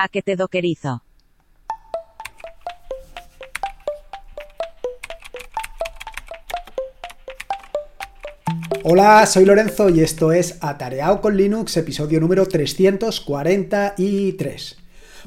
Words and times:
A 0.00 0.06
que 0.06 0.22
te 0.22 0.36
doquerizo. 0.36 1.02
Hola, 8.84 9.26
soy 9.26 9.44
Lorenzo 9.44 9.88
y 9.88 10.02
esto 10.02 10.30
es 10.30 10.58
Atareado 10.60 11.20
con 11.20 11.36
Linux, 11.36 11.76
episodio 11.76 12.20
número 12.20 12.46
343. 12.46 14.78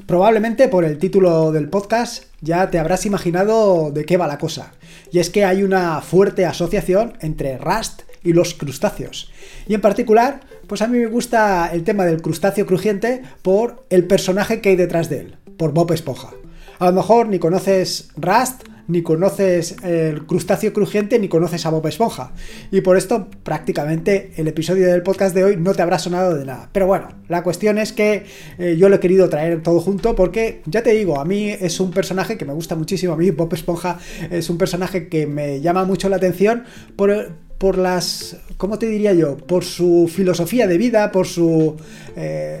Probablemente 0.06 0.68
por 0.68 0.86
el 0.86 0.96
título 0.96 1.52
del 1.52 1.68
podcast 1.68 2.24
ya 2.40 2.70
te 2.70 2.78
habrás 2.78 3.04
imaginado 3.04 3.90
de 3.90 4.06
qué 4.06 4.16
va 4.16 4.26
la 4.26 4.38
cosa. 4.38 4.72
Y 5.10 5.18
es 5.18 5.28
que 5.28 5.44
hay 5.44 5.64
una 5.64 6.00
fuerte 6.00 6.46
asociación 6.46 7.18
entre 7.20 7.58
Rust 7.58 8.04
y 8.24 8.32
los 8.32 8.54
crustáceos. 8.54 9.30
Y 9.68 9.74
en 9.74 9.80
particular, 9.80 10.40
pues 10.66 10.82
a 10.82 10.88
mí 10.88 10.98
me 10.98 11.06
gusta 11.06 11.70
el 11.72 11.84
tema 11.84 12.04
del 12.04 12.22
crustáceo 12.22 12.66
crujiente 12.66 13.22
por 13.42 13.84
el 13.90 14.04
personaje 14.04 14.60
que 14.60 14.70
hay 14.70 14.76
detrás 14.76 15.08
de 15.08 15.20
él, 15.20 15.36
por 15.56 15.72
Bob 15.72 15.92
Esponja. 15.92 16.30
A 16.78 16.86
lo 16.86 16.92
mejor 16.92 17.28
ni 17.28 17.38
conoces 17.38 18.08
Rust, 18.16 18.64
ni 18.88 19.02
conoces 19.02 19.76
el 19.84 20.26
crustáceo 20.26 20.72
crujiente, 20.72 21.18
ni 21.18 21.28
conoces 21.28 21.64
a 21.66 21.70
Bob 21.70 21.86
Esponja. 21.86 22.32
Y 22.70 22.80
por 22.80 22.96
esto 22.96 23.28
prácticamente 23.42 24.32
el 24.36 24.48
episodio 24.48 24.88
del 24.88 25.02
podcast 25.02 25.34
de 25.34 25.44
hoy 25.44 25.56
no 25.56 25.74
te 25.74 25.82
habrá 25.82 25.98
sonado 25.98 26.34
de 26.34 26.44
nada. 26.44 26.68
Pero 26.72 26.86
bueno, 26.86 27.08
la 27.28 27.42
cuestión 27.42 27.78
es 27.78 27.92
que 27.92 28.24
eh, 28.58 28.76
yo 28.78 28.88
lo 28.88 28.96
he 28.96 29.00
querido 29.00 29.28
traer 29.28 29.62
todo 29.62 29.80
junto 29.80 30.14
porque, 30.14 30.62
ya 30.66 30.82
te 30.82 30.90
digo, 30.90 31.20
a 31.20 31.24
mí 31.24 31.50
es 31.50 31.80
un 31.80 31.90
personaje 31.90 32.36
que 32.36 32.44
me 32.44 32.52
gusta 32.52 32.74
muchísimo. 32.74 33.12
A 33.12 33.16
mí 33.16 33.30
Bob 33.30 33.52
Esponja 33.54 33.98
es 34.30 34.50
un 34.50 34.58
personaje 34.58 35.08
que 35.08 35.26
me 35.26 35.60
llama 35.60 35.84
mucho 35.84 36.08
la 36.08 36.16
atención 36.16 36.64
por, 36.96 37.32
por 37.62 37.78
las, 37.78 38.38
¿cómo 38.56 38.76
te 38.76 38.86
diría 38.86 39.12
yo? 39.12 39.36
Por 39.36 39.62
su 39.62 40.10
filosofía 40.12 40.66
de 40.66 40.78
vida, 40.78 41.12
por 41.12 41.28
su... 41.28 41.76
Eh, 42.16 42.60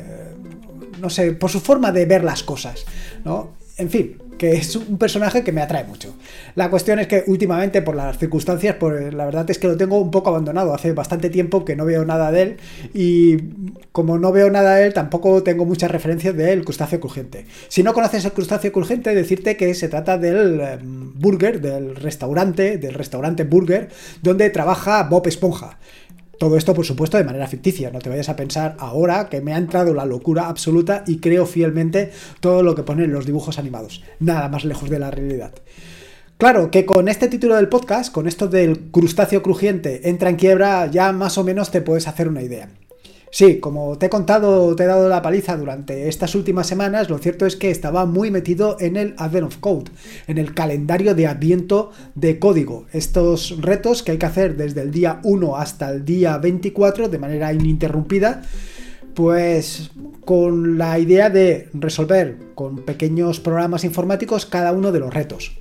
no 1.00 1.10
sé, 1.10 1.32
por 1.32 1.50
su 1.50 1.58
forma 1.58 1.90
de 1.90 2.06
ver 2.06 2.22
las 2.22 2.44
cosas, 2.44 2.84
¿no? 3.24 3.56
En 3.78 3.90
fin, 3.90 4.16
que 4.42 4.54
es 4.54 4.74
un 4.74 4.98
personaje 4.98 5.44
que 5.44 5.52
me 5.52 5.62
atrae 5.62 5.84
mucho. 5.84 6.16
La 6.56 6.68
cuestión 6.68 6.98
es 6.98 7.06
que 7.06 7.22
últimamente, 7.28 7.80
por 7.80 7.94
las 7.94 8.18
circunstancias, 8.18 8.74
pues 8.74 9.14
la 9.14 9.24
verdad 9.24 9.48
es 9.48 9.56
que 9.56 9.68
lo 9.68 9.76
tengo 9.76 10.00
un 10.00 10.10
poco 10.10 10.30
abandonado. 10.30 10.74
Hace 10.74 10.90
bastante 10.94 11.30
tiempo 11.30 11.64
que 11.64 11.76
no 11.76 11.84
veo 11.84 12.04
nada 12.04 12.32
de 12.32 12.42
él 12.42 12.56
y 12.92 13.36
como 13.92 14.18
no 14.18 14.32
veo 14.32 14.50
nada 14.50 14.74
de 14.74 14.86
él, 14.86 14.94
tampoco 14.94 15.44
tengo 15.44 15.64
muchas 15.64 15.92
referencias 15.92 16.36
del 16.36 16.64
crustáceo 16.64 16.98
crujiente. 16.98 17.46
Si 17.68 17.84
no 17.84 17.94
conoces 17.94 18.24
el 18.24 18.32
crustáceo 18.32 18.72
crujiente, 18.72 19.14
decirte 19.14 19.56
que 19.56 19.72
se 19.74 19.88
trata 19.88 20.18
del 20.18 20.60
em, 20.60 21.12
burger, 21.14 21.60
del 21.60 21.94
restaurante, 21.94 22.78
del 22.78 22.94
restaurante 22.94 23.44
burger, 23.44 23.90
donde 24.22 24.50
trabaja 24.50 25.04
Bob 25.04 25.24
Esponja. 25.28 25.78
Todo 26.42 26.56
esto, 26.56 26.74
por 26.74 26.84
supuesto, 26.84 27.16
de 27.18 27.22
manera 27.22 27.46
ficticia. 27.46 27.92
No 27.92 28.00
te 28.00 28.08
vayas 28.10 28.28
a 28.28 28.34
pensar 28.34 28.74
ahora 28.80 29.28
que 29.28 29.40
me 29.40 29.54
ha 29.54 29.58
entrado 29.58 29.94
la 29.94 30.04
locura 30.04 30.48
absoluta 30.48 31.04
y 31.06 31.18
creo 31.18 31.46
fielmente 31.46 32.10
todo 32.40 32.64
lo 32.64 32.74
que 32.74 32.82
ponen 32.82 33.12
los 33.12 33.26
dibujos 33.26 33.60
animados. 33.60 34.02
Nada 34.18 34.48
más 34.48 34.64
lejos 34.64 34.90
de 34.90 34.98
la 34.98 35.12
realidad. 35.12 35.52
Claro 36.38 36.72
que 36.72 36.84
con 36.84 37.06
este 37.06 37.28
título 37.28 37.54
del 37.54 37.68
podcast, 37.68 38.12
con 38.12 38.26
esto 38.26 38.48
del 38.48 38.90
crustáceo 38.90 39.40
crujiente 39.40 40.08
entra 40.08 40.30
en 40.30 40.34
quiebra, 40.34 40.90
ya 40.90 41.12
más 41.12 41.38
o 41.38 41.44
menos 41.44 41.70
te 41.70 41.80
puedes 41.80 42.08
hacer 42.08 42.26
una 42.26 42.42
idea. 42.42 42.70
Sí, 43.34 43.60
como 43.60 43.96
te 43.96 44.06
he 44.06 44.10
contado, 44.10 44.76
te 44.76 44.82
he 44.82 44.86
dado 44.86 45.08
la 45.08 45.22
paliza 45.22 45.56
durante 45.56 46.06
estas 46.10 46.34
últimas 46.34 46.66
semanas, 46.66 47.08
lo 47.08 47.16
cierto 47.16 47.46
es 47.46 47.56
que 47.56 47.70
estaba 47.70 48.04
muy 48.04 48.30
metido 48.30 48.76
en 48.78 48.94
el 48.98 49.14
Advent 49.16 49.46
of 49.46 49.56
Code, 49.56 49.90
en 50.26 50.36
el 50.36 50.52
calendario 50.52 51.14
de 51.14 51.26
adviento 51.26 51.92
de 52.14 52.38
código. 52.38 52.84
Estos 52.92 53.56
retos 53.62 54.02
que 54.02 54.12
hay 54.12 54.18
que 54.18 54.26
hacer 54.26 54.58
desde 54.58 54.82
el 54.82 54.90
día 54.90 55.20
1 55.24 55.56
hasta 55.56 55.90
el 55.90 56.04
día 56.04 56.36
24 56.36 57.08
de 57.08 57.18
manera 57.18 57.54
ininterrumpida, 57.54 58.42
pues 59.14 59.90
con 60.26 60.76
la 60.76 60.98
idea 60.98 61.30
de 61.30 61.70
resolver 61.72 62.36
con 62.54 62.82
pequeños 62.82 63.40
programas 63.40 63.84
informáticos 63.84 64.44
cada 64.44 64.72
uno 64.72 64.92
de 64.92 65.00
los 65.00 65.14
retos. 65.14 65.52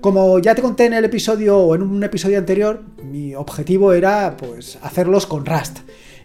Como 0.00 0.38
ya 0.38 0.54
te 0.54 0.62
conté 0.62 0.86
en 0.86 0.94
el 0.94 1.04
episodio 1.04 1.58
o 1.58 1.74
en 1.74 1.82
un 1.82 2.02
episodio 2.02 2.38
anterior, 2.38 2.82
mi 3.04 3.34
objetivo 3.34 3.92
era 3.92 4.34
pues 4.38 4.78
hacerlos 4.80 5.26
con 5.26 5.44
Rust. 5.44 5.80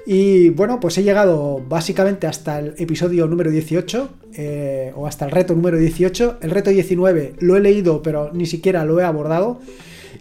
Y 0.10 0.52
bueno, 0.52 0.80
pues 0.80 0.98
he 0.98 1.04
llegado 1.04 1.62
básicamente 1.68 2.28
hasta 2.28 2.60
el 2.60 2.76
episodio 2.78 3.28
número 3.28 3.52
18, 3.52 4.10
eh, 4.36 4.94
o 4.96 5.06
hasta 5.06 5.26
el 5.26 5.32
reto 5.32 5.54
número 5.54 5.78
18. 5.78 6.38
El 6.42 6.52
reto 6.52 6.70
19 6.70 7.34
lo 7.40 7.58
he 7.58 7.60
leído, 7.60 8.02
pero 8.02 8.32
ni 8.32 8.46
siquiera 8.46 8.86
lo 8.86 9.02
he 9.02 9.04
abordado. 9.04 9.60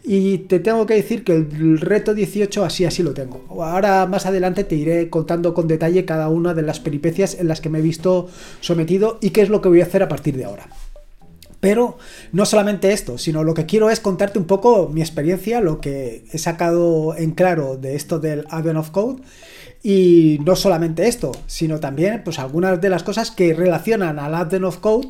Y 0.02 0.38
te 0.38 0.58
tengo 0.58 0.86
que 0.86 0.94
decir 0.94 1.22
que 1.22 1.34
el 1.34 1.78
reto 1.78 2.14
18 2.14 2.64
así 2.64 2.84
así 2.84 3.04
lo 3.04 3.14
tengo. 3.14 3.44
Ahora 3.62 4.06
más 4.06 4.26
adelante 4.26 4.64
te 4.64 4.74
iré 4.74 5.08
contando 5.08 5.54
con 5.54 5.68
detalle 5.68 6.04
cada 6.04 6.30
una 6.30 6.52
de 6.52 6.62
las 6.62 6.80
peripecias 6.80 7.38
en 7.38 7.46
las 7.46 7.60
que 7.60 7.68
me 7.68 7.78
he 7.78 7.82
visto 7.82 8.26
sometido 8.60 9.18
y 9.20 9.30
qué 9.30 9.42
es 9.42 9.50
lo 9.50 9.62
que 9.62 9.68
voy 9.68 9.82
a 9.82 9.84
hacer 9.84 10.02
a 10.02 10.08
partir 10.08 10.36
de 10.36 10.46
ahora. 10.46 10.68
Pero 11.60 11.96
no 12.32 12.44
solamente 12.44 12.92
esto, 12.92 13.18
sino 13.18 13.44
lo 13.44 13.54
que 13.54 13.66
quiero 13.66 13.88
es 13.88 14.00
contarte 14.00 14.40
un 14.40 14.46
poco 14.46 14.88
mi 14.88 15.00
experiencia, 15.00 15.60
lo 15.60 15.80
que 15.80 16.24
he 16.32 16.38
sacado 16.38 17.14
en 17.16 17.30
claro 17.30 17.76
de 17.76 17.94
esto 17.94 18.18
del 18.18 18.46
Advent 18.50 18.78
of 18.78 18.90
Code 18.90 19.22
y 19.82 20.38
no 20.44 20.56
solamente 20.56 21.06
esto, 21.06 21.32
sino 21.46 21.80
también 21.80 22.22
pues 22.24 22.38
algunas 22.38 22.80
de 22.80 22.88
las 22.88 23.02
cosas 23.02 23.30
que 23.30 23.54
relacionan 23.54 24.18
al 24.18 24.34
Advent 24.34 24.64
of 24.64 24.78
Code 24.78 25.08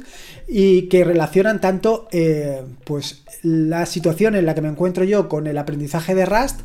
y 0.48 0.82
que 0.82 1.04
relacionan 1.04 1.60
tanto 1.60 2.08
eh, 2.12 2.62
pues 2.84 3.22
la 3.42 3.86
situación 3.86 4.34
en 4.34 4.46
la 4.46 4.54
que 4.54 4.62
me 4.62 4.68
encuentro 4.68 5.04
yo 5.04 5.28
con 5.28 5.46
el 5.46 5.58
aprendizaje 5.58 6.14
de 6.14 6.26
Rust 6.26 6.60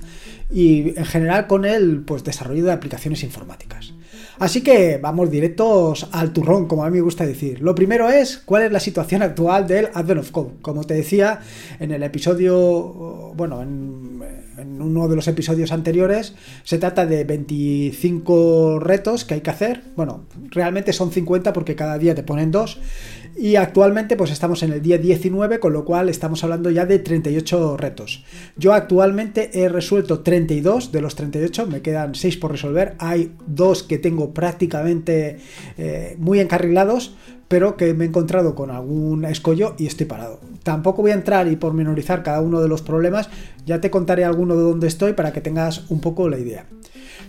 y 0.51 0.97
en 0.97 1.06
general 1.06 1.47
con 1.47 1.66
el 1.66 2.01
pues, 2.01 2.23
desarrollo 2.23 2.66
de 2.66 2.73
aplicaciones 2.73 3.23
informáticas. 3.23 3.94
Así 4.39 4.62
que 4.62 4.97
vamos 4.97 5.29
directos 5.29 6.07
al 6.12 6.33
turrón, 6.33 6.68
como 6.68 6.83
a 6.83 6.89
mí 6.89 6.97
me 6.97 7.01
gusta 7.01 7.28
decir. 7.28 7.62
Lo 7.62 7.75
primero 7.75 8.09
es 8.09 8.38
cuál 8.38 8.63
es 8.63 8.72
la 8.72 8.79
situación 8.79 9.22
actual 9.22 9.68
del 9.68 9.89
Advent 9.94 10.22
of 10.22 10.31
Code. 10.31 10.51
Como 10.63 10.83
te 10.83 10.95
decía 10.95 11.41
en 11.79 11.91
el 11.91 12.01
episodio, 12.01 13.31
bueno, 13.35 13.62
en, 13.62 14.10
uno 14.81 15.08
de 15.08 15.16
los 15.16 15.28
episodios 15.28 15.72
anteriores, 15.72 16.36
se 16.64 16.78
trata 16.78 17.06
de 17.06 17.24
25 17.24 18.80
retos 18.80 19.25
que 19.25 19.36
hay 19.36 19.42
que 19.42 19.50
hacer. 19.50 19.84
Bueno, 19.96 20.25
realmente 20.50 20.94
son 20.94 21.12
50 21.12 21.53
porque 21.53 21.75
cada 21.75 21.97
día 21.97 22.16
te 22.16 22.24
ponen 22.24 22.52
dos. 22.52 22.80
Y 23.36 23.56
actualmente 23.56 24.18
pues 24.18 24.31
estamos 24.31 24.62
en 24.64 24.74
el 24.74 24.81
día 24.81 24.97
19, 24.97 25.59
con 25.59 25.74
lo 25.74 25.86
cual 25.86 26.09
estamos 26.09 26.44
hablando 26.44 26.69
ya 26.69 26.86
de 26.86 27.00
38 27.00 27.78
retos. 27.78 28.24
Yo 28.58 28.74
actualmente 28.74 29.52
he 29.53 29.69
resuelto 29.69 30.19
32 30.19 30.92
de 30.92 31.02
los 31.02 31.16
38, 31.16 31.68
me 31.68 31.81
quedan 31.81 32.16
6 32.16 32.38
por 32.38 32.52
resolver. 32.52 32.96
Hay 33.00 33.31
dos 33.48 33.84
que 33.84 33.98
tengo 33.98 34.34
prácticamente 34.34 35.38
eh, 35.78 36.16
muy 36.19 36.40
encarrilados, 36.40 37.16
pero 37.51 37.75
que 37.75 37.94
me 37.94 38.06
he 38.06 38.07
encontrado 38.07 38.56
con 38.56 38.72
algún 38.72 39.25
escollo 39.25 39.75
y 39.78 39.85
estoy 39.85 40.06
parado. 40.06 40.39
Tampoco 40.63 41.01
voy 41.01 41.12
a 41.12 41.16
entrar 41.16 41.50
y 41.50 41.57
pormenorizar 41.57 42.23
cada 42.23 42.39
uno 42.39 42.62
de 42.62 42.69
los 42.69 42.81
problemas, 42.81 43.29
ya 43.66 43.81
te 43.81 43.91
contaré 43.91 44.23
alguno 44.23 44.56
de 44.56 44.63
dónde 44.63 44.88
estoy 44.88 45.12
para 45.12 45.34
que 45.34 45.41
tengas 45.41 45.91
un 45.91 46.00
poco 46.00 46.29
la 46.29 46.39
idea. 46.39 46.66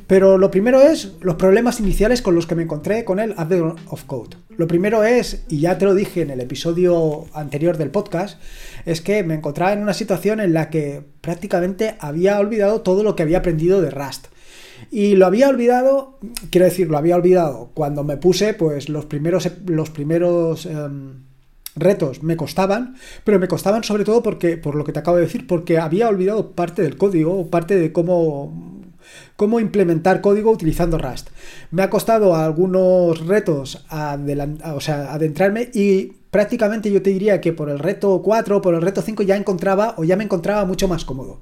Pero 0.07 0.39
lo 0.39 0.53
primero 0.53 0.81
es 0.81 1.15
los 1.23 1.35
problemas 1.35 1.81
iniciales 1.81 2.23
con 2.23 2.37
los 2.37 2.47
que 2.47 2.55
me 2.55 2.63
encontré 2.63 3.05
con 3.05 3.19
el 3.19 3.35
Advent 3.37 3.81
of 3.89 4.05
Code. 4.05 4.37
Lo 4.57 4.69
primero 4.69 5.03
es, 5.03 5.43
y 5.49 5.59
ya 5.59 5.77
te 5.77 5.87
lo 5.87 5.95
dije 5.97 6.23
en 6.23 6.31
el 6.31 6.41
episodio 6.41 7.25
anterior 7.35 7.77
del 7.77 7.91
podcast, 7.91 8.41
es 8.87 9.01
que 9.01 9.25
me 9.25 9.35
encontraba 9.35 9.73
en 9.73 9.83
una 9.83 9.93
situación 9.93 10.39
en 10.39 10.53
la 10.55 10.71
que 10.71 11.03
prácticamente 11.21 11.97
había 11.99 12.39
olvidado 12.39 12.83
todo 12.83 13.03
lo 13.03 13.17
que 13.17 13.25
había 13.25 13.39
aprendido 13.39 13.83
de 13.83 13.91
Rust. 13.91 14.29
Y 14.91 15.17
lo 15.17 15.27
había 15.27 15.49
olvidado, 15.49 16.19
quiero 16.51 16.67
decir, 16.67 16.89
lo 16.89 16.99
había 16.99 17.17
olvidado. 17.17 17.71
Cuando 17.75 18.05
me 18.05 18.17
puse, 18.17 18.55
pues 18.55 18.89
los 18.89 19.07
primeros, 19.07 19.49
los 19.67 19.91
primeros 19.91 20.67
em, 20.67 21.23
retos 21.77 22.23
me 22.23 22.37
costaban, 22.37 22.97
pero 23.25 23.39
me 23.39 23.49
costaban 23.49 23.85
sobre 23.85 24.05
todo 24.05 24.23
porque, 24.23 24.57
por 24.57 24.75
lo 24.75 24.85
que 24.85 24.93
te 24.93 24.99
acabo 24.99 25.17
de 25.17 25.25
decir, 25.25 25.47
porque 25.47 25.79
había 25.79 26.09
olvidado 26.09 26.53
parte 26.53 26.83
del 26.83 26.97
código, 26.97 27.49
parte 27.49 27.79
de 27.79 27.93
cómo 27.93 28.82
cómo 29.37 29.61
implementar 29.61 30.21
código 30.21 30.51
utilizando 30.51 30.99
Rust. 30.99 31.31
Me 31.71 31.83
ha 31.83 31.91
costado 31.91 32.35
algunos 32.37 33.27
retos 33.27 33.85
o 33.91 34.81
sea, 34.81 35.13
adentrarme 35.13 35.71
y 35.73 36.13
prácticamente 36.33 36.91
yo 36.91 37.03
te 37.03 37.11
diría 37.11 37.43
que 37.43 37.53
por 37.53 37.69
el 37.69 37.79
reto 37.79 38.23
4 38.23 38.57
o 38.57 38.63
por 38.63 38.75
el 38.75 38.81
reto 38.81 39.03
5 39.03 39.23
ya 39.23 39.37
encontraba 39.37 39.95
o 39.99 40.05
ya 40.05 40.17
me 40.17 40.25
encontraba 40.25 40.65
mucho 40.65 40.89
más 40.89 41.05
cómodo. 41.05 41.41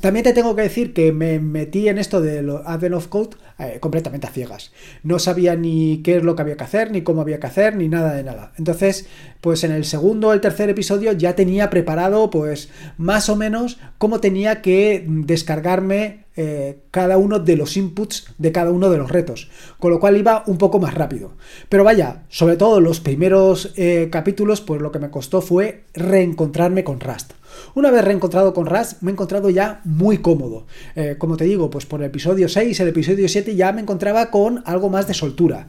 También 0.00 0.24
te 0.24 0.32
tengo 0.32 0.56
que 0.56 0.62
decir 0.62 0.92
que 0.92 1.12
me 1.12 1.38
metí 1.38 1.88
en 1.88 1.96
esto 1.96 2.20
de 2.20 2.40
Advent 2.64 2.96
of 2.96 3.06
Code 3.06 3.36
eh, 3.60 3.78
completamente 3.78 4.26
a 4.26 4.30
ciegas. 4.30 4.72
No 5.04 5.20
sabía 5.20 5.54
ni 5.54 6.02
qué 6.02 6.16
es 6.16 6.24
lo 6.24 6.34
que 6.34 6.42
había 6.42 6.56
que 6.56 6.64
hacer, 6.64 6.90
ni 6.90 7.02
cómo 7.02 7.20
había 7.20 7.38
que 7.38 7.46
hacer, 7.46 7.76
ni 7.76 7.88
nada 7.88 8.14
de 8.14 8.24
nada. 8.24 8.52
Entonces, 8.58 9.06
pues 9.40 9.62
en 9.62 9.70
el 9.70 9.84
segundo 9.84 10.28
o 10.28 10.32
el 10.32 10.40
tercer 10.40 10.68
episodio 10.68 11.12
ya 11.12 11.36
tenía 11.36 11.70
preparado, 11.70 12.28
pues 12.30 12.68
más 12.98 13.28
o 13.28 13.36
menos 13.36 13.78
cómo 13.98 14.18
tenía 14.18 14.60
que 14.60 15.04
descargarme 15.06 16.21
eh, 16.34 16.78
cada 16.90 17.18
uno 17.18 17.38
de 17.38 17.56
los 17.56 17.76
inputs 17.76 18.24
de 18.38 18.52
cada 18.52 18.70
uno 18.70 18.88
de 18.88 18.96
los 18.96 19.10
retos, 19.10 19.50
con 19.78 19.90
lo 19.90 20.00
cual 20.00 20.16
iba 20.16 20.44
un 20.46 20.56
poco 20.56 20.78
más 20.78 20.94
rápido. 20.94 21.32
Pero 21.68 21.84
vaya, 21.84 22.22
sobre 22.28 22.56
todo 22.56 22.80
los 22.80 23.00
primeros 23.00 23.72
eh, 23.76 24.08
capítulos, 24.10 24.62
pues 24.62 24.80
lo 24.80 24.90
que 24.90 24.98
me 24.98 25.10
costó 25.10 25.42
fue 25.42 25.84
reencontrarme 25.92 26.84
con 26.84 27.00
Rust. 27.00 27.32
Una 27.74 27.90
vez 27.90 28.02
reencontrado 28.02 28.54
con 28.54 28.64
Rust, 28.64 29.02
me 29.02 29.10
he 29.10 29.12
encontrado 29.12 29.50
ya 29.50 29.82
muy 29.84 30.18
cómodo. 30.18 30.66
Eh, 30.96 31.16
como 31.18 31.36
te 31.36 31.44
digo, 31.44 31.68
pues 31.68 31.84
por 31.84 32.00
el 32.00 32.06
episodio 32.06 32.48
6, 32.48 32.80
el 32.80 32.88
episodio 32.88 33.28
7 33.28 33.54
ya 33.54 33.72
me 33.72 33.82
encontraba 33.82 34.30
con 34.30 34.62
algo 34.64 34.88
más 34.88 35.06
de 35.06 35.14
soltura. 35.14 35.68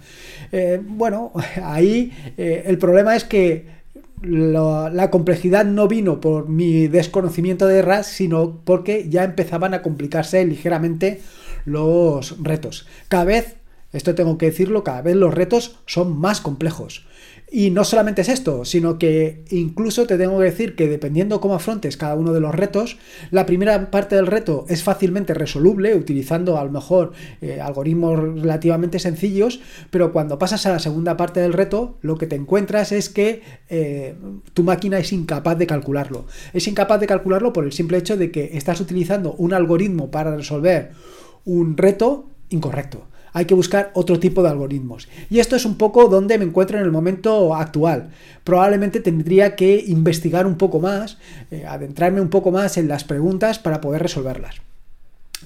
bueno, 0.88 1.33
ahí 1.62 2.13
el 2.38 2.77
problema 2.77 3.18
es 3.18 3.25
que 3.25 3.82
la, 4.24 5.10
complejidad 5.12 5.66
no 5.66 5.88
vino 5.88 6.22
por 6.22 6.50
mi 6.50 6.88
desconocimiento 6.88 7.68
de 7.68 7.81
RAS, 7.81 8.08
sino 8.08 8.62
porque 8.64 9.10
ya 9.10 9.24
empezaban 9.24 9.74
a 9.74 9.81
complicarse 9.81 10.46
ligeramente 10.46 11.22
los 11.66 12.42
retos. 12.42 12.88
Cada 13.10 13.25
vez, 13.25 13.58
esto 13.92 14.16
tengo 14.16 14.38
que 14.38 14.48
decirlo, 14.48 14.84
cada 14.84 15.02
vez 15.02 15.16
los 15.16 15.34
retos 15.34 15.80
son 15.86 16.18
más 16.18 16.42
complejos. 16.42 17.06
Y 17.55 17.69
no 17.69 17.83
solamente 17.83 18.23
es 18.23 18.29
esto, 18.29 18.65
sino 18.65 18.97
que 18.97 19.45
incluso 19.51 20.07
te 20.07 20.17
tengo 20.17 20.39
que 20.39 20.45
decir 20.45 20.75
que 20.75 20.89
dependiendo 20.89 21.39
cómo 21.39 21.53
afrontes 21.53 21.97
cada 21.97 22.15
uno 22.15 22.33
de 22.33 22.39
los 22.39 22.55
retos, 22.55 22.97
la 23.29 23.45
primera 23.45 23.91
parte 23.91 24.15
del 24.15 24.25
reto 24.25 24.65
es 24.69 24.81
fácilmente 24.81 25.35
resoluble 25.35 25.94
utilizando 25.94 26.57
a 26.57 26.63
lo 26.63 26.71
mejor 26.71 27.11
eh, 27.41 27.61
algoritmos 27.61 28.41
relativamente 28.41 28.97
sencillos, 28.97 29.59
pero 29.91 30.11
cuando 30.11 30.39
pasas 30.39 30.65
a 30.65 30.71
la 30.71 30.79
segunda 30.79 31.15
parte 31.15 31.41
del 31.41 31.53
reto, 31.53 32.00
lo 32.01 32.17
que 32.17 32.25
te 32.25 32.35
encuentras 32.35 32.91
es 32.91 33.09
que 33.09 33.44
eh, 33.69 34.15
tu 34.55 34.63
máquina 34.63 34.97
es 34.97 35.13
incapaz 35.13 35.55
de 35.55 35.67
calcularlo. 35.67 36.25
Es 36.53 36.67
incapaz 36.67 37.01
de 37.01 37.05
calcularlo 37.05 37.53
por 37.53 37.65
el 37.65 37.71
simple 37.71 38.00
hecho 38.00 38.17
de 38.17 38.31
que 38.31 38.57
estás 38.57 38.81
utilizando 38.81 39.33
un 39.33 39.53
algoritmo 39.53 40.09
para 40.09 40.35
resolver 40.35 40.94
un 41.45 41.77
reto 41.77 42.31
incorrecto 42.50 43.12
hay 43.33 43.45
que 43.45 43.53
buscar 43.53 43.91
otro 43.94 44.19
tipo 44.19 44.41
de 44.44 44.50
algoritmos. 44.50 45.09
Y 45.30 45.39
esto 45.39 45.56
es 45.56 45.65
un 45.65 45.75
poco 45.75 46.07
donde 46.07 46.38
me 46.38 46.45
encuentro 46.45 46.77
en 46.77 46.85
el 46.85 46.91
momento 46.91 47.56
actual. 47.56 48.12
Probablemente 48.44 49.00
tendría 49.00 49.56
que 49.56 49.83
investigar 49.88 50.47
un 50.47 50.56
poco 50.56 50.80
más, 50.80 51.18
eh, 51.51 51.65
adentrarme 51.68 52.21
un 52.21 52.30
poco 52.30 52.51
más 52.51 52.77
en 52.77 52.88
las 52.88 53.03
preguntas 53.03 53.59
para 53.59 53.81
poder 53.81 54.01
resolverlas. 54.01 54.62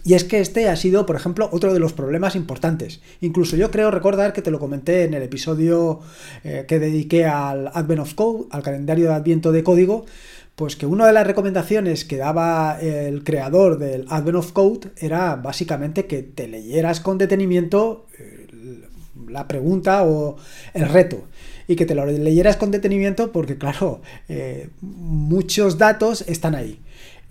Y 0.04 0.14
es 0.14 0.24
que 0.24 0.40
este 0.40 0.70
ha 0.70 0.76
sido, 0.76 1.06
por 1.06 1.16
ejemplo, 1.16 1.50
otro 1.52 1.74
de 1.74 1.80
los 1.80 1.94
problemas 1.94 2.36
importantes. 2.36 3.02
Incluso 3.22 3.56
yo 3.56 3.72
creo 3.72 3.92
recordar 3.92 4.32
que 4.32 4.42
te 4.42 4.52
lo 4.52 4.60
comenté 4.60 5.04
en 5.04 5.14
el 5.14 5.24
episodio 5.24 6.02
eh, 6.44 6.66
que 6.68 6.80
dediqué 6.80 7.26
al 7.26 7.68
Advent 7.74 8.02
of 8.02 8.14
Code, 8.14 8.46
al 8.52 8.64
calendario 8.64 9.08
de 9.08 9.16
Adviento 9.16 9.52
de 9.52 9.64
código, 9.64 10.06
pues 10.58 10.76
que 10.76 10.88
una 10.88 11.06
de 11.06 11.14
las 11.14 11.28
recomendaciones 11.28 12.04
que 12.04 12.18
daba 12.18 12.80
el 12.82 13.24
creador 13.24 13.78
del 13.78 14.08
Advent 14.10 14.40
of 14.40 14.54
Code 14.54 14.90
era 14.98 15.36
básicamente 15.36 16.08
que 16.08 16.24
te 16.24 16.48
leyeras 16.48 17.00
con 17.00 17.20
detenimiento 17.20 18.08
eh, 18.18 18.48
la 19.30 19.48
pregunta 19.48 20.04
o 20.04 20.38
el 20.74 20.90
reto 20.90 21.26
y 21.68 21.76
que 21.76 21.86
te 21.86 21.94
lo 21.94 22.08
leyeras 22.08 22.58
con 22.58 22.72
detenimiento 22.72 23.32
porque 23.32 23.60
claro, 23.60 24.02
eh, 24.30 24.70
muchos 24.82 25.78
datos 25.78 26.24
están 26.28 26.56
ahí. 26.56 26.80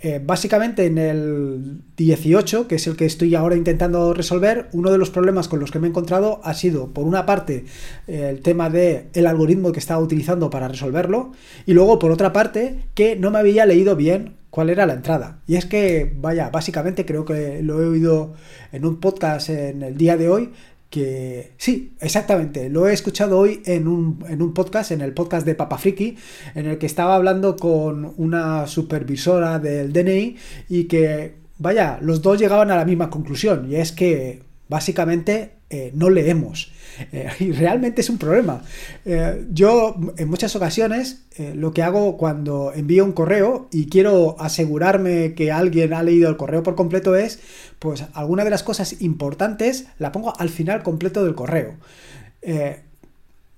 Eh, 0.06 0.20
básicamente 0.24 0.86
en 0.86 0.98
el 0.98 1.80
18, 1.96 2.68
que 2.68 2.76
es 2.76 2.86
el 2.86 2.96
que 2.96 3.06
estoy 3.06 3.34
ahora 3.34 3.56
intentando 3.56 4.14
resolver, 4.14 4.68
uno 4.72 4.92
de 4.92 4.98
los 4.98 5.10
problemas 5.10 5.48
con 5.48 5.58
los 5.58 5.72
que 5.72 5.80
me 5.80 5.88
he 5.88 5.90
encontrado 5.90 6.40
ha 6.44 6.54
sido, 6.54 6.92
por 6.92 7.06
una 7.06 7.26
parte, 7.26 7.64
el 8.06 8.40
tema 8.40 8.70
del 8.70 9.06
el 9.14 9.26
algoritmo 9.26 9.72
que 9.72 9.80
estaba 9.80 10.00
utilizando 10.00 10.48
para 10.48 10.68
resolverlo, 10.68 11.32
y 11.66 11.72
luego, 11.72 11.98
por 11.98 12.12
otra 12.12 12.32
parte, 12.32 12.84
que 12.94 13.16
no 13.16 13.32
me 13.32 13.40
había 13.40 13.66
leído 13.66 13.96
bien 13.96 14.36
cuál 14.50 14.70
era 14.70 14.86
la 14.86 14.92
entrada. 14.92 15.40
Y 15.48 15.56
es 15.56 15.66
que, 15.66 16.14
vaya, 16.16 16.50
básicamente 16.50 17.04
creo 17.04 17.24
que 17.24 17.60
lo 17.64 17.82
he 17.82 17.88
oído 17.88 18.34
en 18.70 18.86
un 18.86 19.00
podcast 19.00 19.48
en 19.48 19.82
el 19.82 19.96
día 19.96 20.16
de 20.16 20.28
hoy, 20.28 20.52
que 20.96 21.52
sí, 21.58 21.92
exactamente, 22.00 22.70
lo 22.70 22.88
he 22.88 22.94
escuchado 22.94 23.38
hoy 23.38 23.60
en 23.66 23.86
un, 23.86 24.24
en 24.30 24.40
un, 24.40 24.54
podcast, 24.54 24.92
en 24.92 25.02
el 25.02 25.12
podcast 25.12 25.44
de 25.44 25.54
Papa 25.54 25.76
Friki, 25.76 26.16
en 26.54 26.64
el 26.64 26.78
que 26.78 26.86
estaba 26.86 27.16
hablando 27.16 27.54
con 27.54 28.14
una 28.16 28.66
supervisora 28.66 29.58
del 29.58 29.92
DNI 29.92 30.36
y 30.70 30.84
que, 30.84 31.34
vaya, 31.58 31.98
los 32.00 32.22
dos 32.22 32.38
llegaban 32.38 32.70
a 32.70 32.76
la 32.76 32.86
misma 32.86 33.10
conclusión, 33.10 33.70
y 33.70 33.76
es 33.76 33.92
que 33.92 34.40
básicamente 34.70 35.56
eh, 35.68 35.90
no 35.94 36.08
leemos. 36.08 36.72
Eh, 37.12 37.28
y 37.40 37.52
realmente 37.52 38.00
es 38.00 38.10
un 38.10 38.18
problema. 38.18 38.62
Eh, 39.04 39.46
yo 39.50 39.96
en 40.16 40.28
muchas 40.28 40.54
ocasiones 40.56 41.22
lo 41.54 41.74
que 41.74 41.82
hago 41.82 42.16
cuando 42.16 42.72
envío 42.74 43.04
un 43.04 43.12
correo 43.12 43.68
y 43.70 43.90
quiero 43.90 44.36
asegurarme 44.40 45.34
que 45.34 45.52
alguien 45.52 45.92
ha 45.92 46.02
leído 46.02 46.30
el 46.30 46.38
correo 46.38 46.62
por 46.62 46.76
completo 46.76 47.14
es, 47.14 47.40
pues 47.78 48.04
alguna 48.14 48.42
de 48.42 48.48
las 48.48 48.62
cosas 48.62 49.02
importantes 49.02 49.86
la 49.98 50.12
pongo 50.12 50.32
al 50.38 50.48
final 50.48 50.82
completo 50.82 51.24
del 51.24 51.34
correo. 51.34 51.74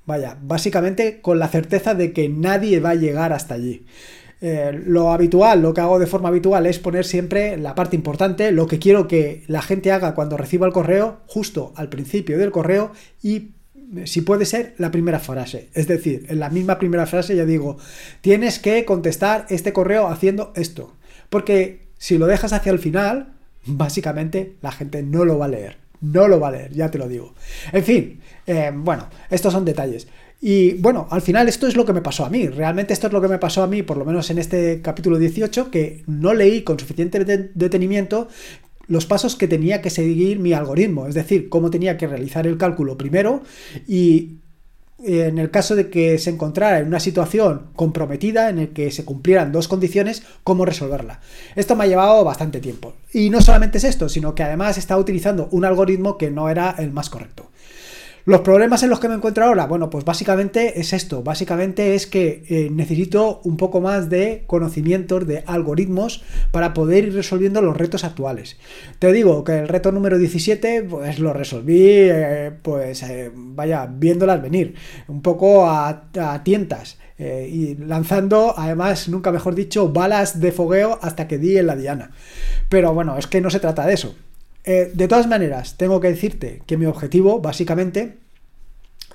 vaya, 0.07 0.37
básicamente 0.43 1.21
con 1.21 1.39
la 1.39 1.47
certeza 1.47 1.95
de 1.95 2.13
que 2.13 2.29
nadie 2.29 2.81
va 2.81 2.91
a 2.91 2.95
llegar 2.97 3.33
hasta 3.33 3.55
allí. 3.55 3.87
Eh, 4.41 4.81
lo 4.87 5.13
habitual, 5.13 5.63
lo 5.63 5.75
que 5.75 5.81
hago 5.81 5.99
de 5.99 6.07
forma 6.07 6.29
habitual 6.29 6.67
es 6.67 6.79
poner 6.79 7.05
siempre 7.05 7.57
la 7.57 7.75
parte 7.75 7.97
importante, 7.97 8.53
lo 8.53 8.67
que 8.67 8.79
quiero 8.79 9.09
que 9.09 9.43
la 9.49 9.63
gente 9.63 9.91
haga 9.91 10.15
cuando 10.15 10.37
reciba 10.37 10.67
el 10.67 10.73
correo, 10.73 11.21
justo 11.27 11.73
al 11.77 11.89
principio 11.89 12.39
del 12.39 12.53
correo 12.53 12.93
y 13.23 13.51
si 14.05 14.21
puede 14.21 14.45
ser, 14.45 14.75
la 14.79 14.91
primera 14.91 15.19
frase. 15.19 15.71
Es 15.75 15.89
decir, 15.89 16.27
en 16.29 16.41
la 16.41 16.51
misma 16.51 16.79
primera 16.79 17.07
frase 17.07 17.35
ya 17.35 17.45
digo, 17.45 17.79
tienes 18.21 18.59
que 18.59 18.85
contestar 18.85 19.47
este 19.49 19.73
correo 19.73 20.09
haciendo 20.09 20.53
esto. 20.57 20.95
Porque 21.31 21.89
si 21.97 22.19
lo 22.19 22.27
dejas 22.27 22.53
hacia 22.53 22.73
el 22.73 22.79
final, 22.79 23.35
básicamente 23.65 24.57
la 24.61 24.73
gente 24.73 25.03
no 25.03 25.25
lo 25.25 25.39
va 25.39 25.47
a 25.47 25.49
leer. 25.49 25.88
No 26.01 26.29
lo 26.29 26.39
va 26.41 26.49
a 26.49 26.53
leer, 26.53 26.73
ya 26.73 26.91
te 26.91 26.99
lo 26.99 27.09
digo. 27.09 27.35
En 27.73 27.85
fin, 27.85 28.21
eh, 28.47 28.71
bueno, 28.75 29.09
estos 29.31 29.53
son 29.53 29.65
detalles. 29.65 30.07
Y 30.41 30.75
bueno, 30.75 31.09
al 31.11 31.21
final 31.21 31.49
esto 31.49 31.67
es 31.67 31.77
lo 31.77 31.85
que 31.85 31.93
me 31.93 32.03
pasó 32.03 32.25
a 32.25 32.31
mí. 32.31 32.47
Realmente 32.47 32.93
esto 32.93 33.09
es 33.09 33.13
lo 33.13 33.21
que 33.21 33.29
me 33.29 33.39
pasó 33.39 33.63
a 33.63 33.67
mí, 33.67 33.83
por 33.83 33.97
lo 33.97 34.05
menos 34.05 34.31
en 34.31 34.39
este 34.39 34.81
capítulo 34.83 35.19
18, 35.19 35.71
que 35.71 36.05
no 36.07 36.33
leí 36.33 36.63
con 36.63 36.79
suficiente 36.79 37.51
detenimiento 37.55 38.29
los 38.87 39.05
pasos 39.05 39.37
que 39.37 39.49
tenía 39.49 39.83
que 39.83 39.91
seguir 39.91 40.39
mi 40.39 40.55
algoritmo, 40.55 41.07
es 41.07 41.15
decir, 41.15 41.49
cómo 41.49 41.71
tenía 41.71 41.99
que 41.99 42.07
realizar 42.07 42.47
el 42.47 42.57
cálculo 42.57 42.97
primero 42.97 43.43
y 43.87 44.39
en 45.05 45.39
el 45.39 45.51
caso 45.51 45.77
de 45.77 45.91
que 45.91 46.19
se 46.19 46.31
encontrara 46.31 46.81
en 46.81 46.89
una 46.89 47.01
situación 47.01 47.69
comprometida 47.77 48.49
en 48.51 48.59
el 48.59 48.69
que 48.71 48.91
se 48.91 49.05
cumplieran 49.05 49.53
dos 49.53 49.69
condiciones, 49.69 50.23
cómo 50.43 50.65
resolverla. 50.65 51.21
Esto 51.55 51.77
me 51.77 51.85
ha 51.85 51.87
llevado 51.89 52.25
bastante 52.25 52.61
tiempo. 52.61 52.95
Y 53.13 53.31
no 53.31 53.41
solamente 53.41 53.79
es 53.79 53.85
esto, 53.85 54.09
sino 54.09 54.35
que 54.35 54.43
además 54.43 54.77
estaba 54.77 55.01
utilizando 55.01 55.49
un 55.53 55.65
algoritmo 55.65 56.19
que 56.19 56.31
no 56.31 56.49
era 56.49 56.75
el 56.79 56.91
más 56.91 57.11
correcto. 57.11 57.49
Los 58.29 58.43
problemas 58.43 58.83
en 58.83 58.91
los 58.91 59.01
que 59.01 59.09
me 59.09 59.15
encuentro 59.15 59.47
ahora, 59.47 59.67
bueno, 59.67 59.89
pues 59.89 60.05
básicamente 60.05 60.79
es 60.81 60.93
esto, 60.93 61.23
básicamente 61.23 61.95
es 61.95 62.07
que 62.07 62.45
eh, 62.51 62.69
necesito 62.71 63.41
un 63.43 63.57
poco 63.57 63.81
más 63.81 64.11
de 64.11 64.45
conocimientos, 64.47 65.27
de 65.27 65.45
algoritmos 65.47 66.23
para 66.51 66.75
poder 66.75 67.05
ir 67.05 67.15
resolviendo 67.15 67.63
los 67.63 67.75
retos 67.75 68.05
actuales. 68.05 68.59
Te 68.99 69.15
digo 69.15 69.45
que 69.45 69.61
el 69.61 69.67
reto 69.67 69.93
número 69.93 70.19
17, 70.19 70.83
pues 70.83 71.19
lo 71.21 71.33
resolví, 71.33 71.81
eh, 71.81 72.53
pues 72.61 73.03
eh, 73.03 73.31
vaya, 73.35 73.89
viéndolas 73.91 74.43
venir, 74.43 74.75
un 75.07 75.23
poco 75.23 75.67
a, 75.67 76.11
tientas. 76.45 76.99
y 77.19 77.77
lanzando, 77.77 78.53
además, 78.59 79.09
nunca 79.09 79.33
mejor 79.33 79.55
dicho, 79.55 79.89
balas 79.89 80.39
de 80.39 80.53
fogueo 80.53 80.99
hasta 81.01 81.27
que 81.27 81.39
di 81.39 81.57
en 81.57 81.67
la 81.67 81.77
diana. 81.77 82.11
Pero 82.69 82.93
bueno, 82.93 83.17
es 83.17 83.27
que 83.27 83.41
no 83.41 83.49
se 83.49 83.59
trata 83.59 83.87
de 83.87 83.95
eso. 83.95 84.15
Eh, 84.71 84.91
de 84.93 85.09
todas 85.09 85.27
maneras, 85.27 85.79
tengo 85.79 85.99
que 85.99 86.09
decirte 86.09 86.61
que 86.67 86.77
mi 86.77 86.85
objetivo, 86.85 87.41
básicamente, 87.41 88.19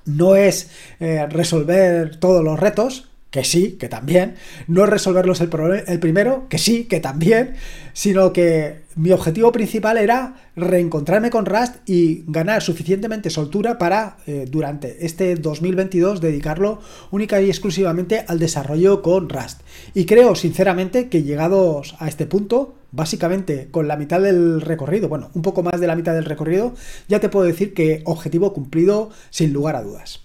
no 0.04 0.36
es 0.36 0.72
eh, 1.00 1.28
resolver 1.28 2.16
todos 2.16 2.44
los 2.44 2.60
retos, 2.60 3.10
que 3.30 3.44
sí, 3.44 3.74
que 3.74 3.88
también, 3.88 4.34
no 4.66 4.84
es 4.84 4.90
resolverlos 4.90 5.42
el, 5.42 5.52
el, 5.86 6.00
primero, 6.00 6.48
que 6.50 6.58
sí, 6.58 6.86
que 6.86 7.00
también, 7.00 7.54
sino 7.94 8.34
que 8.34 8.82
mi 8.96 9.12
objetivo 9.12 9.52
principal 9.52 10.00
era 10.00 10.38
reencontrarme 10.56 11.30
con 11.30 11.46
Rust 11.46 11.88
y 11.88 12.24
ganar 12.26 12.64
suficientemente 12.64 13.30
soltura 13.30 13.78
para 13.78 14.18
eh, 14.26 14.48
durante 14.50 15.06
este 15.06 15.36
2022 15.36 16.20
dedicarlo 16.20 16.82
única 17.12 17.40
y 17.44 17.50
exclusivamente 17.50 18.26
al 18.28 18.40
desarrollo 18.40 19.04
con 19.04 19.30
Rust. 19.30 19.62
Y 19.94 20.06
creo 20.06 20.34
sinceramente 20.34 21.10
que 21.10 21.22
llegados 21.22 21.96
a 22.00 22.08
este 22.08 22.26
punto, 22.26 22.74
básicamente 22.94 23.68
con 23.72 23.88
la 23.88 23.98
mitad 23.98 24.22
del 24.22 24.62
recorrido, 24.62 25.10
bueno, 25.10 25.32
un 25.34 25.42
poco 25.42 25.64
más 25.64 25.82
de 25.82 25.88
la 25.88 25.96
mitad 25.96 26.14
del 26.14 26.26
recorrido, 26.26 26.76
ya 27.10 27.20
te 27.20 27.28
puedo 27.28 27.46
decir 27.46 27.74
que 27.74 28.02
objetivo 28.06 28.54
cumplido 28.54 29.10
sin 29.32 29.52
lugar 29.52 29.76
a 29.76 29.82
dudas. 29.82 30.22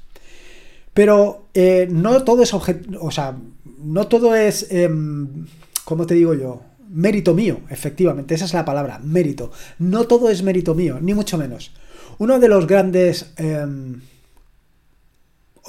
Pero 0.94 1.46
eh, 1.54 1.88
no 1.90 2.22
todo 2.25 2.42
es 2.42 2.52
o 2.52 3.10
sea, 3.10 3.37
no 3.82 4.06
todo 4.06 4.37
es, 4.37 4.66
em, 4.70 5.46
¿cómo 5.84 6.06
te 6.06 6.14
digo 6.14 6.34
yo? 6.34 6.62
Mérito 6.90 7.34
mío, 7.34 7.60
efectivamente, 7.70 8.34
esa 8.34 8.44
es 8.44 8.52
la 8.52 8.64
palabra, 8.64 8.98
mérito. 9.02 9.50
No 9.78 10.04
todo 10.04 10.28
es 10.28 10.42
mérito 10.42 10.75
mío, 10.75 10.98
ni 11.00 11.14
mucho 11.14 11.38
menos. 11.38 11.72
Uno 12.18 12.38
de 12.38 12.48
los 12.48 12.66
grandes... 12.66 13.32
Em, 13.37 14.00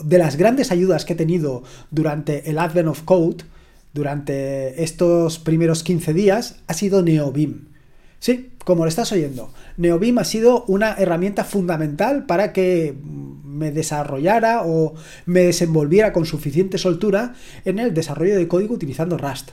de 0.03 0.17
las 0.17 0.37
grandes 0.37 0.71
ayudas 0.71 1.03
que 1.03 1.11
he 1.11 1.15
tenido 1.17 1.63
durante 1.91 2.49
el 2.49 2.57
Advent 2.57 2.87
of 2.87 3.03
Code, 3.03 3.43
durante 3.93 4.84
estos 4.84 5.39
primeros 5.39 5.84
15 5.84 6.13
días, 6.13 6.62
ha 6.67 6.74
sido 6.74 7.01
NeoBeam. 7.01 7.69
Sí, 8.19 8.51
como 8.65 8.84
lo 8.84 8.89
estás 8.89 9.12
oyendo, 9.12 9.53
NeoBeam 9.77 10.17
ha 10.19 10.25
sido 10.25 10.65
una 10.65 10.93
herramienta 10.93 11.43
fundamental 11.46 12.25
para 12.25 12.51
que 12.53 12.93
me 13.43 13.72
desarrollara 13.72 14.63
o 14.65 14.93
me 15.25 15.41
desenvolviera 15.41 16.13
con 16.13 16.25
suficiente 16.25 16.77
soltura 16.77 17.34
en 17.65 17.79
el 17.79 17.93
desarrollo 17.93 18.36
de 18.36 18.48
código 18.48 18.75
utilizando 18.75 19.17
Rust. 19.17 19.51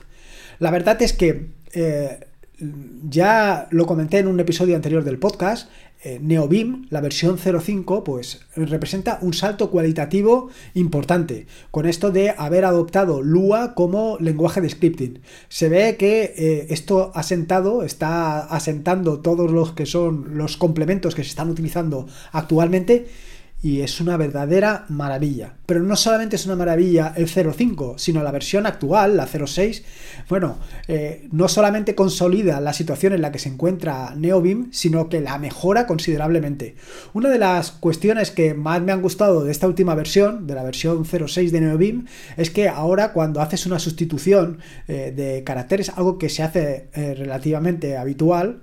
La 0.59 0.71
verdad 0.71 1.01
es 1.01 1.13
que 1.13 1.51
eh, 1.73 2.26
ya 3.09 3.69
lo 3.71 3.87
comenté 3.87 4.19
en 4.19 4.29
un 4.29 4.41
episodio 4.41 4.77
anterior 4.77 5.05
del 5.05 5.19
podcast, 5.19 5.69
eh, 6.05 6.21
la 6.91 7.01
versión 7.01 7.39
05, 7.39 8.05
pues 8.05 8.41
representa 8.55 9.19
un 9.23 9.35
salto 9.35 9.71
cualitativo 9.71 10.51
importante 10.75 11.47
con 11.71 11.87
esto 11.87 12.11
de 12.11 12.31
haber 12.31 12.65
adoptado 12.65 13.23
Lua 13.23 13.75
como 13.75 14.17
lenguaje 14.21 14.61
de 14.61 14.71
scripting. 14.71 15.21
Se 15.49 15.69
ve 15.69 15.97
que 15.97 16.35
eh, 16.37 16.67
esto 16.71 17.11
ha 17.15 17.23
sentado, 17.23 17.83
está 17.83 18.41
asentando 18.41 19.21
todos 19.21 19.51
los 19.51 19.73
que 19.73 19.87
son 19.87 20.37
los 20.39 20.57
complementos 20.57 21.15
que 21.15 21.25
se 21.25 21.31
están 21.31 21.51
utilizando 21.51 22.07
actualmente 22.33 23.07
y 23.63 23.81
es 23.81 24.01
una 24.01 24.17
verdadera 24.17 24.85
maravilla. 24.89 25.55
Pero 25.67 25.81
no 25.81 25.97
solamente 25.97 26.37
es 26.37 26.47
una 26.47 26.57
maravilla 26.57 27.13
el 27.17 27.29
05, 27.29 27.99
sino 27.99 28.23
la 28.23 28.31
versión 28.31 28.67
actual, 28.67 29.17
la 29.17 29.27
06, 29.27 29.83
bueno, 30.29 30.59
eh, 30.89 31.27
no 31.33 31.49
solamente 31.49 31.95
consolida 31.95 32.61
la 32.61 32.73
situación 32.73 33.15
en 33.15 33.23
la 33.23 33.33
que 33.33 33.39
se 33.39 33.49
encuentra 33.49 34.15
NeoBeam, 34.15 34.69
sino 34.73 35.09
que 35.09 35.21
la 35.21 35.39
mejora 35.39 35.87
considerablemente. 35.87 36.77
Una 37.15 37.31
de 37.31 37.39
las 37.39 37.73
cuestiones 37.73 38.31
que 38.31 38.55
más 38.55 38.83
me 38.83 38.93
han 38.93 39.03
gustado 39.03 39.43
de 39.43 39.53
esta 39.53 39.67
última 39.67 39.95
versión, 39.95 40.47
de 40.47 40.55
la 40.55 40.63
versión 40.63 41.05
06 41.05 41.51
de 41.51 41.61
NeoBeam, 41.61 42.07
es 42.37 42.51
que 42.51 42.69
ahora 42.69 43.13
cuando 43.13 43.41
haces 43.41 43.67
una 43.67 43.79
sustitución 43.79 44.59
eh, 44.87 45.13
de 45.17 45.43
caracteres, 45.45 45.91
algo 45.97 46.19
que 46.19 46.29
se 46.29 46.43
hace 46.43 46.89
eh, 46.93 47.15
relativamente 47.15 47.97
habitual, 47.97 48.61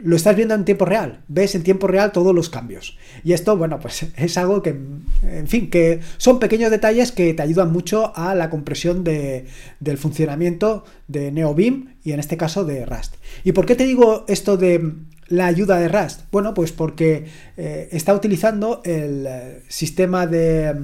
lo 0.00 0.16
estás 0.16 0.36
viendo 0.36 0.54
en 0.54 0.64
tiempo 0.64 0.84
real, 0.84 1.22
ves 1.28 1.54
en 1.54 1.62
tiempo 1.62 1.86
real 1.86 2.12
todos 2.12 2.34
los 2.34 2.50
cambios. 2.50 2.98
Y 3.24 3.32
esto, 3.32 3.56
bueno, 3.56 3.80
pues 3.80 4.06
es 4.16 4.36
algo 4.36 4.62
que, 4.62 4.70
en 4.70 5.48
fin, 5.48 5.70
que 5.70 6.00
son 6.18 6.38
pequeños 6.38 6.70
detalles 6.70 7.12
que 7.12 7.32
te 7.32 7.42
ayudan 7.42 7.72
mucho 7.72 8.12
a 8.16 8.34
la 8.34 8.50
compresión 8.50 9.02
de, 9.04 9.46
del 9.80 9.98
funcionamiento 9.98 10.84
de 11.08 11.32
NeoBeam 11.32 11.94
y 12.04 12.12
en 12.12 12.20
este 12.20 12.36
caso 12.36 12.64
de 12.64 12.84
Rust. 12.84 13.14
¿Y 13.44 13.52
por 13.52 13.66
qué 13.66 13.74
te 13.74 13.84
digo 13.84 14.24
esto 14.28 14.56
de 14.56 14.92
la 15.28 15.46
ayuda 15.46 15.78
de 15.78 15.88
Rust? 15.88 16.22
Bueno, 16.30 16.52
pues 16.52 16.72
porque 16.72 17.26
eh, 17.56 17.88
está 17.92 18.14
utilizando 18.14 18.82
el 18.84 19.26
eh, 19.26 19.62
sistema 19.68 20.26
de 20.26 20.74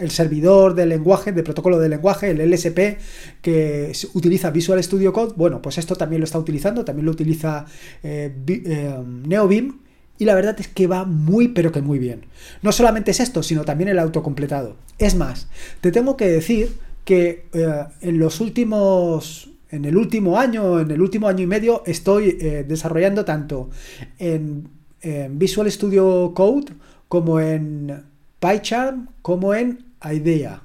el 0.00 0.10
servidor 0.10 0.74
de 0.74 0.86
lenguaje, 0.86 1.32
de 1.32 1.42
protocolo 1.42 1.78
de 1.78 1.88
lenguaje, 1.88 2.30
el 2.30 2.40
LSP, 2.50 2.98
que 3.42 3.92
utiliza 4.14 4.50
Visual 4.50 4.82
Studio 4.82 5.12
Code, 5.12 5.34
bueno, 5.36 5.60
pues 5.62 5.78
esto 5.78 5.94
también 5.94 6.20
lo 6.20 6.24
está 6.24 6.38
utilizando, 6.38 6.84
también 6.84 7.06
lo 7.06 7.12
utiliza 7.12 7.66
eh, 8.02 8.34
eh, 8.48 8.98
NeoBeam, 9.04 9.80
y 10.18 10.24
la 10.24 10.34
verdad 10.34 10.56
es 10.58 10.68
que 10.68 10.86
va 10.86 11.04
muy 11.04 11.48
pero 11.48 11.72
que 11.72 11.80
muy 11.80 11.98
bien. 11.98 12.26
No 12.62 12.72
solamente 12.72 13.10
es 13.10 13.20
esto, 13.20 13.42
sino 13.42 13.64
también 13.64 13.88
el 13.88 13.98
autocompletado. 13.98 14.76
Es 14.98 15.14
más, 15.14 15.48
te 15.80 15.92
tengo 15.92 16.16
que 16.16 16.28
decir 16.28 16.74
que 17.04 17.46
eh, 17.52 17.84
en 18.00 18.18
los 18.18 18.40
últimos 18.40 19.48
en 19.70 19.84
el 19.84 19.96
último 19.96 20.36
año, 20.36 20.80
en 20.80 20.90
el 20.90 21.00
último 21.00 21.28
año 21.28 21.44
y 21.44 21.46
medio, 21.46 21.84
estoy 21.86 22.32
desarrollando 22.66 23.24
tanto 23.24 23.70
en, 24.18 24.68
en, 25.00 25.38
Visual 25.38 25.70
Studio 25.70 26.32
Code 26.34 26.72
como 27.06 27.38
en 27.38 28.02
PyCharm 28.40 29.10
como 29.22 29.54
en 29.54 29.89
idea. 30.04 30.62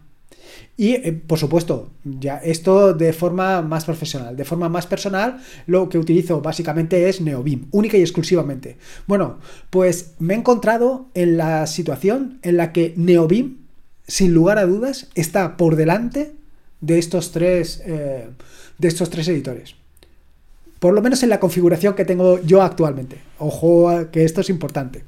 Y, 0.78 0.94
eh, 0.96 1.14
por 1.14 1.40
supuesto, 1.40 1.92
ya 2.04 2.38
esto 2.38 2.94
de 2.94 3.14
forma 3.14 3.62
más 3.62 3.86
profesional. 3.86 4.36
De 4.36 4.44
forma 4.44 4.68
más 4.68 4.88
personal, 4.88 5.40
lo 5.68 5.88
que 5.88 5.98
utilizo 5.98 6.42
básicamente 6.42 7.08
es 7.08 7.22
NeoBeam, 7.22 7.68
única 7.72 7.98
y 7.98 8.02
exclusivamente. 8.02 8.78
Bueno, 9.08 9.40
pues 9.70 10.16
me 10.20 10.34
he 10.34 10.38
encontrado 10.38 11.08
en 11.14 11.38
la 11.38 11.66
situación 11.68 12.40
en 12.42 12.58
la 12.58 12.74
que 12.74 12.94
NeoBeam, 12.98 13.58
sin 14.08 14.34
lugar 14.34 14.58
a 14.58 14.66
dudas, 14.66 15.10
está 15.16 15.56
por 15.56 15.76
delante 15.76 16.34
de 16.82 17.00
estos 17.00 17.32
tres, 17.32 17.82
eh, 17.86 18.28
de 18.78 18.88
estos 18.88 19.10
tres 19.10 19.28
editores. 19.30 19.76
Por 20.80 20.94
lo 20.94 21.02
menos 21.02 21.24
en 21.24 21.30
la 21.30 21.40
configuración 21.40 21.96
que 21.96 22.06
tengo 22.06 22.42
yo 22.44 22.62
actualmente. 22.62 23.18
Ojo, 23.40 23.90
que 24.12 24.26
esto 24.26 24.42
es 24.42 24.50
importante. 24.50 25.04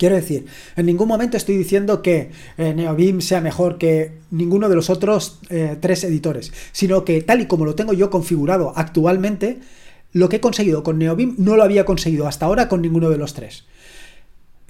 Quiero 0.00 0.16
decir, 0.16 0.46
en 0.76 0.86
ningún 0.86 1.08
momento 1.08 1.36
estoy 1.36 1.58
diciendo 1.58 2.00
que 2.00 2.30
eh, 2.56 2.72
NeoBeam 2.72 3.20
sea 3.20 3.42
mejor 3.42 3.76
que 3.76 4.12
ninguno 4.30 4.70
de 4.70 4.74
los 4.74 4.88
otros 4.88 5.40
eh, 5.50 5.76
tres 5.78 6.04
editores, 6.04 6.54
sino 6.72 7.04
que 7.04 7.20
tal 7.20 7.42
y 7.42 7.46
como 7.46 7.66
lo 7.66 7.74
tengo 7.74 7.92
yo 7.92 8.08
configurado 8.08 8.72
actualmente, 8.76 9.58
lo 10.14 10.30
que 10.30 10.36
he 10.36 10.40
conseguido 10.40 10.82
con 10.82 10.98
NeoBeam 10.98 11.34
no 11.36 11.54
lo 11.54 11.64
había 11.64 11.84
conseguido 11.84 12.26
hasta 12.26 12.46
ahora 12.46 12.66
con 12.66 12.80
ninguno 12.80 13.10
de 13.10 13.18
los 13.18 13.34
tres. 13.34 13.64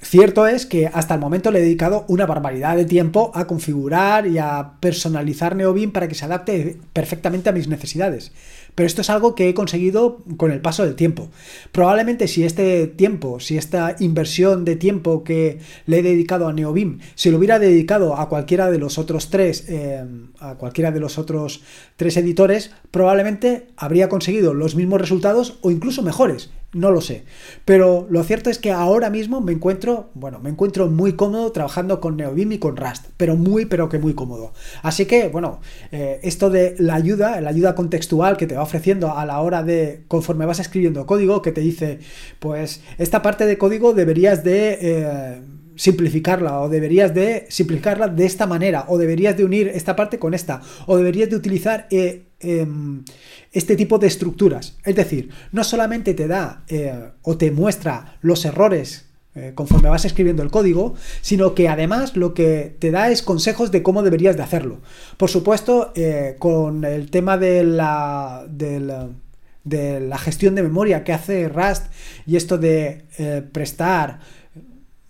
Cierto 0.02 0.48
es 0.48 0.66
que 0.66 0.88
hasta 0.88 1.14
el 1.14 1.20
momento 1.20 1.52
le 1.52 1.60
he 1.60 1.62
dedicado 1.62 2.06
una 2.08 2.26
barbaridad 2.26 2.74
de 2.74 2.84
tiempo 2.84 3.30
a 3.32 3.46
configurar 3.46 4.26
y 4.26 4.38
a 4.38 4.72
personalizar 4.80 5.54
NeoBeam 5.54 5.92
para 5.92 6.08
que 6.08 6.16
se 6.16 6.24
adapte 6.24 6.78
perfectamente 6.92 7.50
a 7.50 7.52
mis 7.52 7.68
necesidades. 7.68 8.32
Pero 8.74 8.86
esto 8.86 9.00
es 9.00 9.10
algo 9.10 9.34
que 9.34 9.48
he 9.48 9.54
conseguido 9.54 10.18
con 10.36 10.52
el 10.52 10.60
paso 10.60 10.84
del 10.84 10.94
tiempo. 10.94 11.28
Probablemente 11.72 12.28
si 12.28 12.44
este 12.44 12.86
tiempo, 12.86 13.40
si 13.40 13.56
esta 13.56 13.96
inversión 14.00 14.64
de 14.64 14.76
tiempo 14.76 15.24
que 15.24 15.58
le 15.86 15.98
he 15.98 16.02
dedicado 16.02 16.48
a 16.48 16.52
NeoBeam, 16.52 17.00
se 17.14 17.30
lo 17.30 17.38
hubiera 17.38 17.58
dedicado 17.58 18.16
a 18.16 18.28
cualquiera 18.28 18.70
de 18.70 18.78
los 18.78 18.98
otros 18.98 19.30
tres, 19.30 19.64
eh, 19.68 20.04
a 20.38 20.54
cualquiera 20.54 20.90
de 20.90 21.00
los 21.00 21.18
otros 21.18 21.62
tres 21.96 22.16
editores, 22.16 22.70
probablemente 22.90 23.68
habría 23.76 24.08
conseguido 24.08 24.54
los 24.54 24.74
mismos 24.74 25.00
resultados 25.00 25.58
o 25.62 25.70
incluso 25.70 26.02
mejores 26.02 26.50
no 26.72 26.90
lo 26.90 27.00
sé. 27.00 27.24
Pero 27.64 28.06
lo 28.10 28.22
cierto 28.22 28.48
es 28.50 28.58
que 28.58 28.70
ahora 28.70 29.10
mismo 29.10 29.40
me 29.40 29.52
encuentro, 29.52 30.10
bueno, 30.14 30.38
me 30.40 30.50
encuentro 30.50 30.88
muy 30.88 31.14
cómodo 31.14 31.50
trabajando 31.52 32.00
con 32.00 32.16
NeoBeam 32.16 32.52
y 32.52 32.58
con 32.58 32.76
Rust, 32.76 33.06
pero 33.16 33.36
muy, 33.36 33.66
pero 33.66 33.88
que 33.88 33.98
muy 33.98 34.14
cómodo. 34.14 34.52
Así 34.82 35.06
que, 35.06 35.28
bueno, 35.28 35.60
eh, 35.90 36.20
esto 36.22 36.48
de 36.50 36.76
la 36.78 36.94
ayuda, 36.94 37.40
la 37.40 37.50
ayuda 37.50 37.74
contextual 37.74 38.36
que 38.36 38.46
te 38.46 38.54
va 38.54 38.62
ofreciendo 38.62 39.16
a 39.16 39.26
la 39.26 39.40
hora 39.40 39.62
de, 39.62 40.04
conforme 40.06 40.46
vas 40.46 40.60
escribiendo 40.60 41.06
código, 41.06 41.42
que 41.42 41.52
te 41.52 41.60
dice, 41.60 41.98
pues, 42.38 42.82
esta 42.98 43.22
parte 43.22 43.46
de 43.46 43.58
código 43.58 43.92
deberías 43.92 44.44
de... 44.44 44.78
Eh, 44.80 45.40
simplificarla 45.76 46.60
o 46.60 46.68
deberías 46.68 47.14
de 47.14 47.46
simplificarla 47.48 48.08
de 48.08 48.26
esta 48.26 48.46
manera 48.46 48.84
o 48.88 48.98
deberías 48.98 49.34
de 49.38 49.46
unir 49.46 49.68
esta 49.68 49.96
parte 49.96 50.18
con 50.18 50.34
esta 50.34 50.60
o 50.84 50.98
deberías 50.98 51.30
de 51.30 51.36
utilizar 51.36 51.86
eh, 51.90 52.26
em, 52.40 53.04
este 53.52 53.76
tipo 53.76 53.98
de 53.98 54.06
estructuras. 54.06 54.76
Es 54.84 54.96
decir, 54.96 55.30
no 55.52 55.64
solamente 55.64 56.14
te 56.14 56.26
da 56.26 56.64
eh, 56.68 57.10
o 57.22 57.36
te 57.36 57.50
muestra 57.50 58.18
los 58.22 58.44
errores 58.44 59.06
eh, 59.34 59.52
conforme 59.54 59.88
vas 59.88 60.04
escribiendo 60.04 60.42
el 60.42 60.50
código, 60.50 60.94
sino 61.20 61.54
que 61.54 61.68
además 61.68 62.16
lo 62.16 62.34
que 62.34 62.74
te 62.78 62.90
da 62.90 63.10
es 63.10 63.22
consejos 63.22 63.70
de 63.70 63.82
cómo 63.82 64.02
deberías 64.02 64.36
de 64.36 64.42
hacerlo. 64.42 64.80
Por 65.16 65.30
supuesto, 65.30 65.92
con 66.40 66.84
el 66.84 67.10
tema 67.10 67.38
de 67.38 67.62
la, 67.62 68.44
de 68.48 70.00
la 70.00 70.18
gestión 70.18 70.56
de 70.56 70.64
memoria 70.64 71.04
que 71.04 71.12
hace 71.12 71.48
Rust 71.48 71.86
y 72.26 72.34
esto 72.34 72.58
de 72.58 73.04
prestar 73.52 74.18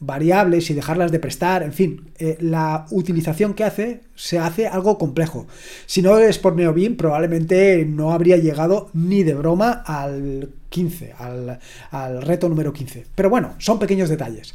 variables 0.00 0.70
y 0.70 0.74
dejarlas 0.74 1.12
de 1.12 1.20
prestar, 1.20 1.62
en 1.62 1.74
fin, 1.74 2.10
eh, 2.18 2.38
la 2.40 2.86
utilización 2.90 3.52
que 3.52 3.64
hace 3.64 4.00
se 4.16 4.38
hace 4.38 4.66
algo 4.66 4.96
complejo. 4.98 5.46
Si 5.84 6.00
no 6.00 6.18
es 6.18 6.38
por 6.38 6.56
NeoBeam, 6.56 6.96
probablemente 6.96 7.84
no 7.84 8.12
habría 8.12 8.38
llegado 8.38 8.88
ni 8.94 9.22
de 9.22 9.34
broma 9.34 9.82
al 9.86 10.50
15, 10.70 11.12
al, 11.18 12.22
reto 12.22 12.48
número 12.48 12.72
15. 12.72 13.06
Pero 13.14 13.28
bueno, 13.28 13.54
son 13.58 13.78
pequeños 13.78 14.08
detalles. 14.08 14.54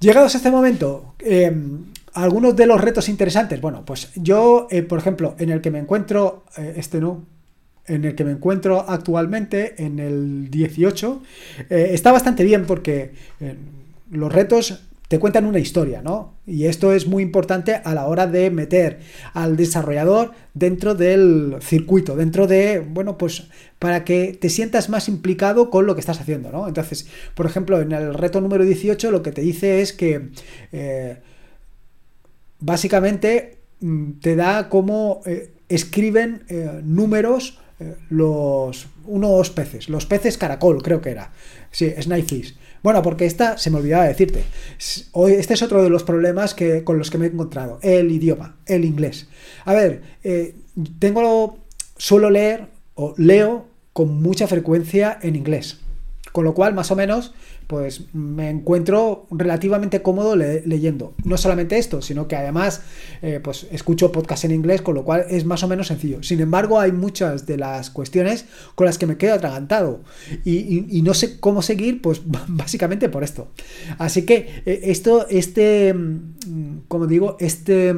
Llegados 0.00 0.34
a 0.34 0.38
este 0.38 0.50
momento, 0.50 1.14
em, 1.20 1.84
algunos 2.14 2.56
de 2.56 2.66
los 2.66 2.80
retos 2.80 3.08
interesantes, 3.08 3.60
bueno, 3.60 3.84
pues 3.84 4.10
yo, 4.16 4.66
eh, 4.70 4.82
por 4.82 4.98
ejemplo, 4.98 5.36
en 5.38 5.50
el 5.50 5.60
que 5.60 5.70
me 5.70 5.78
encuentro, 5.78 6.44
eh, 6.56 6.74
este 6.76 7.00
no, 7.00 7.24
en 7.86 8.04
el 8.04 8.14
que 8.16 8.24
me 8.24 8.32
encuentro 8.32 8.84
actualmente, 8.88 9.82
en 9.82 9.98
el 9.98 10.50
18, 10.50 11.22
está 11.70 12.12
bastante 12.12 12.44
bien 12.44 12.66
porque 12.66 13.12
los 14.10 14.32
retos 14.32 14.88
te 15.08 15.18
cuentan 15.18 15.46
una 15.46 15.58
historia, 15.58 16.02
¿no? 16.02 16.34
Y 16.46 16.66
esto 16.66 16.92
es 16.92 17.06
muy 17.06 17.22
importante 17.22 17.74
a 17.82 17.94
la 17.94 18.06
hora 18.06 18.26
de 18.26 18.50
meter 18.50 19.00
al 19.32 19.56
desarrollador 19.56 20.32
dentro 20.52 20.94
del 20.94 21.56
circuito, 21.62 22.14
dentro 22.14 22.46
de, 22.46 22.80
bueno, 22.80 23.16
pues 23.16 23.48
para 23.78 24.04
que 24.04 24.36
te 24.38 24.50
sientas 24.50 24.90
más 24.90 25.08
implicado 25.08 25.70
con 25.70 25.86
lo 25.86 25.94
que 25.94 26.00
estás 26.00 26.20
haciendo, 26.20 26.52
¿no? 26.52 26.68
Entonces, 26.68 27.08
por 27.34 27.46
ejemplo, 27.46 27.80
en 27.80 27.92
el 27.92 28.12
reto 28.12 28.42
número 28.42 28.64
18 28.64 29.10
lo 29.10 29.22
que 29.22 29.32
te 29.32 29.40
dice 29.40 29.80
es 29.80 29.94
que 29.94 30.28
eh, 30.72 31.16
básicamente 32.60 33.60
mm, 33.80 34.12
te 34.20 34.36
da 34.36 34.68
cómo 34.68 35.22
eh, 35.24 35.54
escriben 35.70 36.44
eh, 36.48 36.80
números 36.84 37.58
los 38.10 38.88
unos 39.04 39.50
peces, 39.50 39.88
los 39.88 40.04
peces 40.04 40.36
caracol, 40.36 40.82
creo 40.82 41.00
que 41.00 41.10
era. 41.10 41.32
Sí, 41.70 41.94
Snipefish. 42.00 42.56
Bueno, 42.82 43.02
porque 43.02 43.26
esta, 43.26 43.58
se 43.58 43.70
me 43.70 43.78
olvidaba 43.78 44.04
decirte, 44.04 44.44
este 44.78 45.54
es 45.54 45.62
otro 45.62 45.82
de 45.82 45.90
los 45.90 46.04
problemas 46.04 46.54
que, 46.54 46.84
con 46.84 46.98
los 46.98 47.10
que 47.10 47.18
me 47.18 47.26
he 47.26 47.30
encontrado, 47.30 47.78
el 47.82 48.10
idioma, 48.10 48.56
el 48.66 48.84
inglés. 48.84 49.28
A 49.64 49.74
ver, 49.74 50.02
eh, 50.22 50.54
tengo, 50.98 51.58
suelo 51.96 52.30
leer 52.30 52.68
o 52.94 53.14
leo 53.16 53.66
con 53.92 54.22
mucha 54.22 54.46
frecuencia 54.46 55.18
en 55.22 55.36
inglés. 55.36 55.80
Con 56.32 56.44
lo 56.44 56.54
cual, 56.54 56.74
más 56.74 56.90
o 56.90 56.96
menos, 56.96 57.32
pues 57.66 58.14
me 58.14 58.48
encuentro 58.48 59.26
relativamente 59.30 60.00
cómodo 60.02 60.36
leyendo. 60.36 61.14
No 61.24 61.36
solamente 61.36 61.78
esto, 61.78 62.00
sino 62.00 62.26
que 62.26 62.34
además 62.34 62.80
eh, 63.20 63.40
pues 63.42 63.66
escucho 63.70 64.10
podcast 64.10 64.44
en 64.44 64.52
inglés, 64.52 64.80
con 64.80 64.94
lo 64.94 65.04
cual 65.04 65.26
es 65.28 65.44
más 65.44 65.62
o 65.62 65.68
menos 65.68 65.88
sencillo. 65.88 66.22
Sin 66.22 66.40
embargo, 66.40 66.80
hay 66.80 66.92
muchas 66.92 67.46
de 67.46 67.58
las 67.58 67.90
cuestiones 67.90 68.46
con 68.74 68.86
las 68.86 68.96
que 68.96 69.06
me 69.06 69.18
quedo 69.18 69.34
atragantado 69.34 70.00
y, 70.44 71.02
no 71.02 71.14
sé 71.14 71.38
cómo 71.40 71.62
seguir, 71.62 72.00
pues 72.00 72.22
básicamente 72.48 73.08
por 73.08 73.22
esto. 73.22 73.48
Así 73.98 74.22
que 74.22 74.62
eh, 74.64 74.80
esto, 74.84 75.26
este, 75.28 75.92
mm, 75.92 76.84
como 76.88 77.06
digo, 77.06 77.36
este 77.38 77.94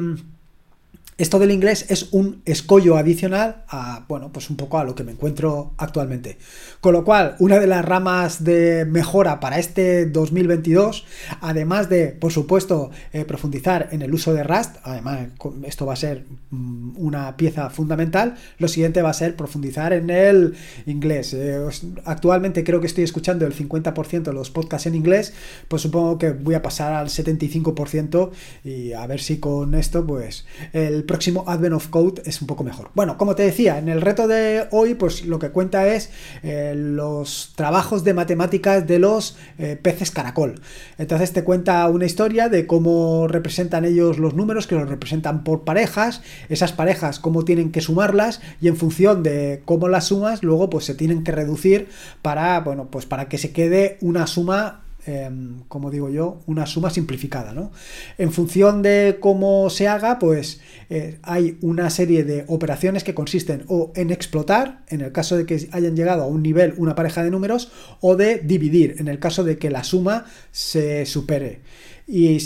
esto 1.21 1.37
del 1.37 1.51
inglés 1.51 1.85
es 1.89 2.09
un 2.13 2.41
escollo 2.45 2.97
adicional 2.97 3.63
a, 3.67 4.05
bueno, 4.07 4.31
pues 4.31 4.49
un 4.49 4.55
poco 4.55 4.79
a 4.79 4.83
lo 4.83 4.95
que 4.95 5.03
me 5.03 5.11
encuentro 5.11 5.73
actualmente. 5.77 6.39
Con 6.79 6.93
lo 6.93 7.03
cual, 7.03 7.35
una 7.37 7.59
de 7.59 7.67
las 7.67 7.85
ramas 7.85 8.43
de 8.43 8.85
mejora 8.85 9.39
para 9.39 9.59
este 9.59 10.07
2022, 10.07 11.05
además 11.41 11.89
de, 11.89 12.07
por 12.07 12.31
supuesto, 12.31 12.89
eh, 13.13 13.23
profundizar 13.23 13.89
en 13.91 14.01
el 14.01 14.11
uso 14.11 14.33
de 14.33 14.43
Rust, 14.43 14.77
además 14.81 15.27
esto 15.63 15.85
va 15.85 15.93
a 15.93 15.95
ser 15.95 16.25
mm, 16.49 16.97
una 16.97 17.37
pieza 17.37 17.69
fundamental, 17.69 18.35
lo 18.57 18.67
siguiente 18.67 19.03
va 19.03 19.11
a 19.11 19.13
ser 19.13 19.35
profundizar 19.35 19.93
en 19.93 20.09
el 20.09 20.55
inglés. 20.87 21.35
Eh, 21.35 21.59
actualmente 22.03 22.63
creo 22.63 22.81
que 22.81 22.87
estoy 22.87 23.03
escuchando 23.03 23.45
el 23.45 23.53
50% 23.53 24.23
de 24.23 24.33
los 24.33 24.49
podcasts 24.49 24.87
en 24.87 24.95
inglés, 24.95 25.33
pues 25.67 25.83
supongo 25.83 26.17
que 26.17 26.31
voy 26.31 26.55
a 26.55 26.63
pasar 26.63 26.93
al 26.93 27.09
75% 27.09 28.31
y 28.63 28.93
a 28.93 29.05
ver 29.05 29.21
si 29.21 29.37
con 29.37 29.75
esto, 29.75 30.03
pues, 30.07 30.45
el 30.73 31.05
próximo 31.11 31.43
Advent 31.45 31.75
of 31.75 31.89
Code 31.89 32.21
es 32.23 32.39
un 32.39 32.47
poco 32.47 32.63
mejor. 32.63 32.89
Bueno, 32.95 33.17
como 33.17 33.35
te 33.35 33.43
decía, 33.43 33.77
en 33.77 33.89
el 33.89 33.99
reto 33.99 34.29
de 34.29 34.67
hoy, 34.71 34.93
pues 34.93 35.25
lo 35.25 35.39
que 35.39 35.49
cuenta 35.49 35.85
es 35.87 36.09
eh, 36.41 36.73
los 36.73 37.51
trabajos 37.57 38.05
de 38.05 38.13
matemáticas 38.13 38.87
de 38.87 38.97
los 38.97 39.35
eh, 39.57 39.75
peces 39.75 40.09
caracol. 40.09 40.61
Entonces 40.97 41.33
te 41.33 41.43
cuenta 41.43 41.85
una 41.89 42.05
historia 42.05 42.47
de 42.47 42.65
cómo 42.65 43.27
representan 43.27 43.83
ellos 43.83 44.19
los 44.19 44.35
números, 44.35 44.67
que 44.67 44.75
los 44.75 44.87
representan 44.87 45.43
por 45.43 45.65
parejas, 45.65 46.21
esas 46.47 46.71
parejas, 46.71 47.19
cómo 47.19 47.43
tienen 47.43 47.73
que 47.73 47.81
sumarlas 47.81 48.39
y 48.61 48.69
en 48.69 48.77
función 48.77 49.21
de 49.21 49.63
cómo 49.65 49.89
las 49.89 50.05
sumas, 50.05 50.43
luego 50.43 50.69
pues 50.69 50.85
se 50.85 50.95
tienen 50.95 51.25
que 51.25 51.33
reducir 51.33 51.89
para, 52.21 52.57
bueno, 52.61 52.87
pues 52.89 53.05
para 53.05 53.27
que 53.27 53.37
se 53.37 53.51
quede 53.51 53.97
una 53.99 54.27
suma 54.27 54.83
Em, 55.07 55.63
como 55.67 55.89
digo 55.89 56.11
yo, 56.11 56.41
una 56.45 56.67
suma 56.67 56.91
simplificada. 56.91 57.53
¿no? 57.53 57.71
En 58.19 58.31
función 58.31 58.83
de 58.83 59.17
cómo 59.19 59.69
se 59.71 59.87
haga, 59.87 60.19
pues 60.19 60.61
eh, 60.91 61.17
hay 61.23 61.57
una 61.61 61.89
serie 61.89 62.23
de 62.23 62.45
operaciones 62.47 63.03
que 63.03 63.15
consisten 63.15 63.63
o 63.67 63.91
en 63.95 64.11
explotar, 64.11 64.83
en 64.89 65.01
el 65.01 65.11
caso 65.11 65.37
de 65.37 65.47
que 65.47 65.67
hayan 65.71 65.95
llegado 65.95 66.23
a 66.23 66.27
un 66.27 66.43
nivel 66.43 66.75
una 66.77 66.93
pareja 66.93 67.23
de 67.23 67.31
números, 67.31 67.71
o 67.99 68.15
de 68.15 68.37
dividir, 68.37 68.95
en 68.99 69.07
el 69.07 69.17
caso 69.17 69.43
de 69.43 69.57
que 69.57 69.71
la 69.71 69.83
suma 69.83 70.25
se 70.51 71.07
supere. 71.07 71.61
Y, 72.07 72.37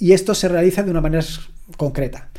y 0.00 0.12
esto 0.12 0.34
se 0.34 0.48
realiza 0.48 0.82
de 0.82 0.90
una 0.90 1.00
manera 1.00 1.24
concreta. 1.76 2.30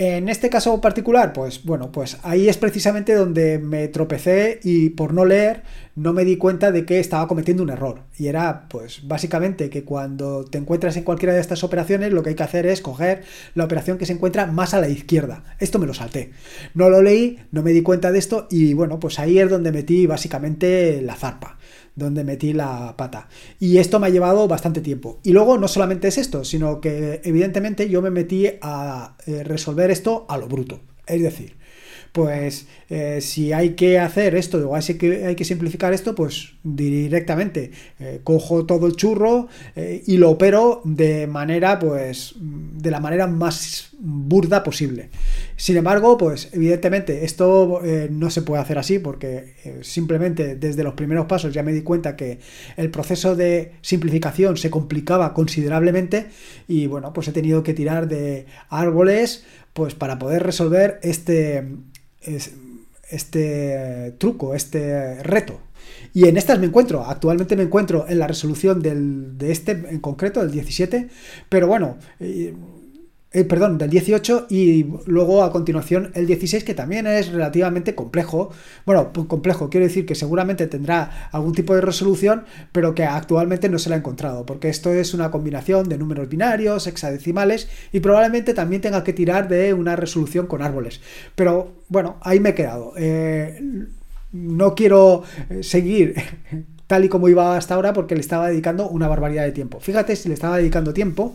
En 0.00 0.28
este 0.28 0.48
caso 0.48 0.80
particular, 0.80 1.32
pues 1.32 1.64
bueno, 1.64 1.90
pues 1.90 2.18
ahí 2.22 2.48
es 2.48 2.56
precisamente 2.56 3.16
donde 3.16 3.58
me 3.58 3.88
tropecé 3.88 4.60
y 4.62 4.90
por 4.90 5.12
no 5.12 5.24
leer 5.24 5.64
no 5.96 6.12
me 6.12 6.24
di 6.24 6.36
cuenta 6.36 6.70
de 6.70 6.84
que 6.84 7.00
estaba 7.00 7.26
cometiendo 7.26 7.64
un 7.64 7.70
error. 7.70 8.02
Y 8.16 8.28
era, 8.28 8.68
pues 8.68 9.08
básicamente 9.08 9.70
que 9.70 9.82
cuando 9.82 10.44
te 10.44 10.58
encuentras 10.58 10.96
en 10.96 11.02
cualquiera 11.02 11.34
de 11.34 11.40
estas 11.40 11.64
operaciones, 11.64 12.12
lo 12.12 12.22
que 12.22 12.28
hay 12.28 12.36
que 12.36 12.44
hacer 12.44 12.64
es 12.66 12.80
coger 12.80 13.24
la 13.56 13.64
operación 13.64 13.98
que 13.98 14.06
se 14.06 14.12
encuentra 14.12 14.46
más 14.46 14.72
a 14.72 14.80
la 14.80 14.88
izquierda. 14.88 15.42
Esto 15.58 15.80
me 15.80 15.86
lo 15.88 15.94
salté. 15.94 16.30
No 16.74 16.90
lo 16.90 17.02
leí, 17.02 17.40
no 17.50 17.64
me 17.64 17.72
di 17.72 17.82
cuenta 17.82 18.12
de 18.12 18.20
esto 18.20 18.46
y 18.52 18.74
bueno, 18.74 19.00
pues 19.00 19.18
ahí 19.18 19.40
es 19.40 19.50
donde 19.50 19.72
metí 19.72 20.06
básicamente 20.06 21.02
la 21.02 21.16
zarpa 21.16 21.57
donde 21.98 22.24
metí 22.24 22.52
la 22.52 22.96
pata. 22.96 23.28
Y 23.60 23.78
esto 23.78 23.98
me 23.98 24.06
ha 24.06 24.10
llevado 24.10 24.48
bastante 24.48 24.80
tiempo. 24.80 25.18
Y 25.22 25.32
luego 25.32 25.58
no 25.58 25.68
solamente 25.68 26.08
es 26.08 26.18
esto, 26.18 26.44
sino 26.44 26.80
que 26.80 27.20
evidentemente 27.24 27.88
yo 27.88 28.00
me 28.00 28.10
metí 28.10 28.46
a 28.62 29.16
eh, 29.26 29.42
resolver 29.44 29.90
esto 29.90 30.24
a 30.28 30.38
lo 30.38 30.48
bruto. 30.48 30.80
Es 31.06 31.22
decir, 31.22 31.57
pues 32.12 32.66
eh, 32.88 33.20
si 33.20 33.52
hay 33.52 33.70
que 33.70 33.98
hacer 33.98 34.34
esto 34.34 34.68
o 34.68 34.74
hay 34.74 34.82
que, 34.82 35.26
hay 35.26 35.34
que 35.34 35.44
simplificar 35.44 35.92
esto, 35.92 36.14
pues 36.14 36.54
directamente 36.62 37.70
eh, 37.98 38.20
cojo 38.24 38.66
todo 38.66 38.86
el 38.86 38.96
churro 38.96 39.48
y 39.76 40.16
lo 40.16 40.30
opero 40.30 40.80
de 40.84 41.26
manera, 41.26 41.78
pues, 41.78 42.34
de 42.38 42.90
la 42.90 43.00
manera 43.00 43.26
más 43.26 43.88
burda 43.98 44.62
posible. 44.62 45.10
Sin 45.56 45.76
embargo, 45.76 46.16
pues 46.16 46.50
evidentemente 46.52 47.24
esto 47.24 47.84
eh, 47.84 48.08
no 48.10 48.30
se 48.30 48.42
puede 48.42 48.62
hacer 48.62 48.78
así 48.78 48.98
porque 48.98 49.54
eh, 49.64 49.80
simplemente 49.82 50.54
desde 50.54 50.84
los 50.84 50.94
primeros 50.94 51.26
pasos 51.26 51.52
ya 51.52 51.64
me 51.64 51.72
di 51.72 51.82
cuenta 51.82 52.14
que 52.14 52.38
el 52.76 52.90
proceso 52.90 53.34
de 53.34 53.72
simplificación 53.80 54.56
se 54.56 54.70
complicaba 54.70 55.34
considerablemente 55.34 56.28
y 56.68 56.86
bueno, 56.86 57.12
pues 57.12 57.28
he 57.28 57.32
tenido 57.32 57.62
que 57.62 57.74
tirar 57.74 58.08
de 58.08 58.46
árboles 58.68 59.44
pues 59.78 59.94
para 59.94 60.18
poder 60.18 60.42
resolver 60.42 60.98
este, 61.04 61.64
este 63.08 64.12
truco, 64.18 64.56
este 64.56 65.22
reto. 65.22 65.60
Y 66.12 66.26
en 66.26 66.36
estas 66.36 66.58
me 66.58 66.66
encuentro, 66.66 67.04
actualmente 67.04 67.54
me 67.54 67.62
encuentro 67.62 68.04
en 68.08 68.18
la 68.18 68.26
resolución 68.26 68.82
de 68.82 69.52
este 69.52 69.70
en 69.70 70.00
concreto, 70.00 70.40
del 70.40 70.50
17, 70.50 71.10
pero 71.48 71.68
bueno, 71.68 71.96
eh, 73.30 73.44
perdón, 73.44 73.76
del 73.76 73.90
18 73.90 74.46
y 74.48 74.86
luego 75.06 75.42
a 75.42 75.52
continuación 75.52 76.10
el 76.14 76.26
16 76.26 76.64
que 76.64 76.72
también 76.72 77.06
es 77.06 77.30
relativamente 77.30 77.94
complejo. 77.94 78.50
Bueno, 78.86 79.12
pues 79.12 79.26
complejo, 79.26 79.68
quiero 79.68 79.86
decir 79.86 80.06
que 80.06 80.14
seguramente 80.14 80.66
tendrá 80.66 81.28
algún 81.30 81.52
tipo 81.52 81.74
de 81.74 81.82
resolución, 81.82 82.44
pero 82.72 82.94
que 82.94 83.04
actualmente 83.04 83.68
no 83.68 83.78
se 83.78 83.90
la 83.90 83.96
ha 83.96 83.98
encontrado, 83.98 84.46
porque 84.46 84.70
esto 84.70 84.92
es 84.92 85.12
una 85.12 85.30
combinación 85.30 85.88
de 85.90 85.98
números 85.98 86.28
binarios, 86.28 86.86
hexadecimales 86.86 87.68
y 87.92 88.00
probablemente 88.00 88.54
también 88.54 88.80
tenga 88.80 89.04
que 89.04 89.12
tirar 89.12 89.48
de 89.48 89.74
una 89.74 89.94
resolución 89.94 90.46
con 90.46 90.62
árboles. 90.62 91.02
Pero 91.34 91.82
bueno, 91.88 92.16
ahí 92.22 92.40
me 92.40 92.50
he 92.50 92.54
quedado. 92.54 92.94
Eh, 92.96 93.60
no 94.32 94.74
quiero 94.74 95.22
eh, 95.50 95.62
seguir 95.62 96.14
tal 96.88 97.04
y 97.04 97.08
como 97.08 97.28
iba 97.28 97.56
hasta 97.56 97.74
ahora 97.74 97.92
porque 97.92 98.14
le 98.14 98.22
estaba 98.22 98.48
dedicando 98.48 98.88
una 98.88 99.06
barbaridad 99.06 99.44
de 99.44 99.52
tiempo. 99.52 99.78
Fíjate 99.78 100.16
si 100.16 100.28
le 100.28 100.34
estaba 100.34 100.56
dedicando 100.56 100.92
tiempo 100.92 101.34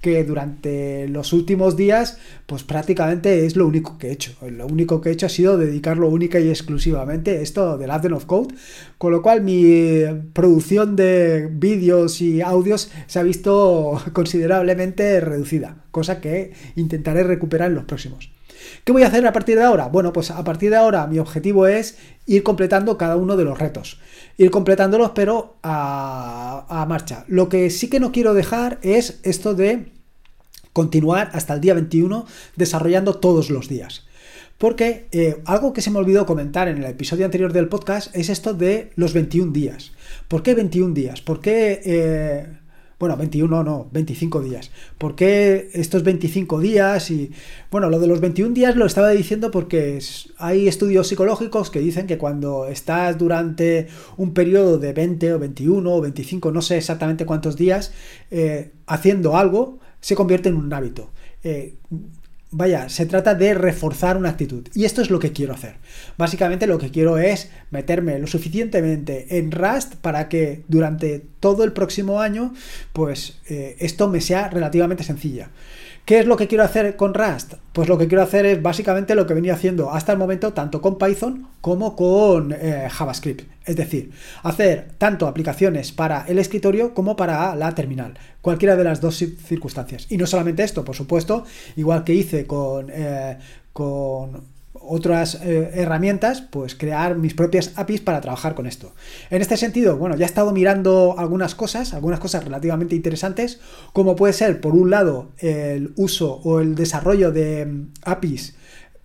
que 0.00 0.24
durante 0.24 1.08
los 1.08 1.32
últimos 1.32 1.76
días 1.76 2.18
pues 2.46 2.64
prácticamente 2.64 3.46
es 3.46 3.54
lo 3.54 3.66
único 3.66 3.98
que 3.98 4.08
he 4.08 4.12
hecho. 4.12 4.32
Lo 4.50 4.66
único 4.66 5.00
que 5.00 5.10
he 5.10 5.12
hecho 5.12 5.26
ha 5.26 5.28
sido 5.28 5.58
dedicarlo 5.58 6.08
única 6.08 6.40
y 6.40 6.48
exclusivamente 6.48 7.42
esto 7.42 7.76
del 7.76 7.90
Advent 7.90 8.16
of 8.16 8.24
Code, 8.24 8.54
con 8.96 9.12
lo 9.12 9.22
cual 9.22 9.42
mi 9.42 10.00
producción 10.32 10.96
de 10.96 11.48
vídeos 11.52 12.22
y 12.22 12.40
audios 12.40 12.90
se 13.06 13.18
ha 13.18 13.22
visto 13.22 14.00
considerablemente 14.14 15.20
reducida, 15.20 15.84
cosa 15.90 16.22
que 16.22 16.52
intentaré 16.76 17.24
recuperar 17.24 17.68
en 17.68 17.76
los 17.76 17.84
próximos. 17.84 18.30
¿Qué 18.84 18.92
voy 18.92 19.02
a 19.02 19.08
hacer 19.08 19.26
a 19.26 19.32
partir 19.32 19.56
de 19.56 19.64
ahora? 19.64 19.88
Bueno, 19.88 20.12
pues 20.12 20.30
a 20.30 20.44
partir 20.44 20.70
de 20.70 20.76
ahora 20.76 21.06
mi 21.06 21.18
objetivo 21.18 21.66
es 21.66 21.96
ir 22.26 22.42
completando 22.42 22.98
cada 22.98 23.16
uno 23.16 23.36
de 23.36 23.44
los 23.44 23.58
retos. 23.58 23.98
Ir 24.36 24.50
completándolos, 24.50 25.12
pero 25.14 25.56
a, 25.62 26.84
marcha. 26.88 27.24
Lo 27.28 27.48
que 27.48 27.70
sí 27.70 27.88
que 27.88 28.00
no 28.00 28.12
quiero 28.12 28.34
dejar 28.34 28.78
es 28.82 29.20
esto 29.22 29.54
de 29.54 29.92
continuar 30.72 31.30
hasta 31.32 31.54
el 31.54 31.60
día 31.60 31.74
21 31.74 32.26
desarrollando 32.56 33.14
todos 33.14 33.50
los 33.50 33.68
días. 33.68 34.06
Porque 34.58 35.06
eh, 35.12 35.42
algo 35.44 35.72
que 35.72 35.80
se 35.80 35.90
me 35.90 35.98
olvidó 35.98 36.26
comentar 36.26 36.68
en 36.68 36.78
el 36.78 36.84
episodio 36.84 37.24
anterior 37.24 37.52
del 37.52 37.68
podcast 37.68 38.14
es 38.14 38.28
esto 38.28 38.54
de 38.54 38.90
los 38.96 39.12
21 39.12 39.52
días. 39.52 39.92
¿Por 40.28 40.42
qué 40.42 40.54
21 40.54 40.94
días? 40.94 41.20
¿Por 41.20 41.40
qué... 41.40 41.80
Eh, 41.84 42.63
bueno, 42.98 43.16
21 43.16 43.64
no, 43.64 43.88
25 43.92 44.40
días. 44.42 44.70
¿Por 44.98 45.14
qué 45.16 45.70
estos 45.72 46.02
25 46.02 46.60
días? 46.60 47.10
Y 47.10 47.30
bueno, 47.70 47.90
lo 47.90 47.98
de 47.98 48.06
los 48.06 48.20
21 48.20 48.54
días 48.54 48.76
lo 48.76 48.86
estaba 48.86 49.10
diciendo 49.10 49.50
porque 49.50 49.98
hay 50.38 50.68
estudios 50.68 51.08
psicológicos 51.08 51.70
que 51.70 51.80
dicen 51.80 52.06
que 52.06 52.18
cuando 52.18 52.66
estás 52.66 53.18
durante 53.18 53.88
un 54.16 54.32
periodo 54.34 54.78
de 54.78 54.92
20 54.92 55.34
o 55.34 55.38
21 55.38 55.94
o 55.94 56.00
25, 56.00 56.52
no 56.52 56.62
sé 56.62 56.78
exactamente 56.78 57.26
cuántos 57.26 57.56
días, 57.56 57.92
eh, 58.30 58.72
haciendo 58.86 59.36
algo, 59.36 59.78
se 60.00 60.14
convierte 60.14 60.48
en 60.48 60.56
un 60.56 60.72
hábito. 60.72 61.10
Eh, 61.42 61.76
vaya, 62.56 62.88
se 62.88 63.06
trata 63.06 63.34
de 63.34 63.52
reforzar 63.54 64.16
una 64.16 64.30
actitud. 64.30 64.68
Y 64.74 64.84
esto 64.84 65.02
es 65.02 65.10
lo 65.10 65.18
que 65.18 65.32
quiero 65.32 65.52
hacer. 65.52 65.76
Básicamente 66.16 66.66
lo 66.66 66.78
que 66.78 66.90
quiero 66.90 67.18
es 67.18 67.50
meterme 67.70 68.18
lo 68.18 68.26
suficientemente 68.26 69.38
en 69.38 69.50
Rust 69.50 69.96
para 69.96 70.28
que 70.28 70.62
durante 70.68 71.22
todo 71.40 71.64
el 71.64 71.72
próximo 71.72 72.20
año, 72.20 72.54
pues 72.92 73.38
eh, 73.48 73.76
esto 73.80 74.08
me 74.08 74.20
sea 74.20 74.48
relativamente 74.48 75.02
sencilla. 75.02 75.50
¿Qué 76.04 76.18
es 76.18 76.26
lo 76.26 76.36
que 76.36 76.48
quiero 76.48 76.64
hacer 76.64 76.96
con 76.96 77.14
Rust? 77.14 77.54
Pues 77.72 77.88
lo 77.88 77.96
que 77.96 78.08
quiero 78.08 78.22
hacer 78.22 78.44
es 78.44 78.60
básicamente 78.60 79.14
lo 79.14 79.26
que 79.26 79.32
venía 79.32 79.54
haciendo 79.54 79.90
hasta 79.90 80.12
el 80.12 80.18
momento 80.18 80.52
tanto 80.52 80.82
con 80.82 80.98
Python 80.98 81.48
como 81.62 81.96
con 81.96 82.52
eh, 82.52 82.88
JavaScript. 82.90 83.50
Es 83.64 83.74
decir, 83.76 84.10
hacer 84.42 84.88
tanto 84.98 85.26
aplicaciones 85.26 85.92
para 85.92 86.26
el 86.28 86.38
escritorio 86.38 86.92
como 86.92 87.16
para 87.16 87.56
la 87.56 87.74
terminal. 87.74 88.18
Cualquiera 88.42 88.76
de 88.76 88.84
las 88.84 89.00
dos 89.00 89.16
circunstancias. 89.16 90.06
Y 90.10 90.18
no 90.18 90.26
solamente 90.26 90.62
esto, 90.62 90.84
por 90.84 90.94
supuesto, 90.94 91.44
igual 91.74 92.04
que 92.04 92.12
hice 92.12 92.46
con, 92.46 92.90
eh, 92.90 93.38
con 93.72 94.53
otras 94.86 95.40
eh, 95.42 95.70
herramientas, 95.74 96.42
pues 96.42 96.74
crear 96.74 97.16
mis 97.16 97.34
propias 97.34 97.72
APIs 97.76 98.00
para 98.00 98.20
trabajar 98.20 98.54
con 98.54 98.66
esto. 98.66 98.94
En 99.30 99.42
este 99.42 99.56
sentido, 99.56 99.96
bueno, 99.96 100.16
ya 100.16 100.24
he 100.24 100.28
estado 100.28 100.52
mirando 100.52 101.16
algunas 101.18 101.54
cosas, 101.54 101.94
algunas 101.94 102.20
cosas 102.20 102.44
relativamente 102.44 102.94
interesantes, 102.94 103.60
como 103.92 104.16
puede 104.16 104.32
ser, 104.32 104.60
por 104.60 104.74
un 104.74 104.90
lado, 104.90 105.28
el 105.38 105.92
uso 105.96 106.40
o 106.44 106.60
el 106.60 106.74
desarrollo 106.74 107.32
de 107.32 107.66
mm, 107.66 107.92
APIs 108.04 108.54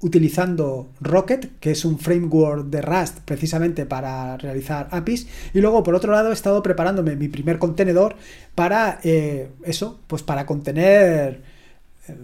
utilizando 0.02 0.90
Rocket, 1.02 1.60
que 1.60 1.72
es 1.72 1.84
un 1.84 2.00
framework 2.00 2.68
de 2.68 2.82
Rust 2.82 3.20
precisamente 3.26 3.86
para 3.86 4.38
realizar 4.38 4.88
APIs. 4.92 5.28
Y 5.54 5.60
luego, 5.60 5.84
por 5.84 5.96
otro 5.96 6.12
lado, 6.14 6.30
he 6.30 6.34
estado 6.34 6.64
preparándome 6.64 7.16
mi 7.16 7.28
primer 7.28 7.60
contenedor 7.60 8.16
para 8.56 9.00
eh, 9.04 9.50
eso, 9.64 10.00
pues 10.08 10.24
para 10.24 10.46
contener 10.46 11.42
eh, 12.08 12.16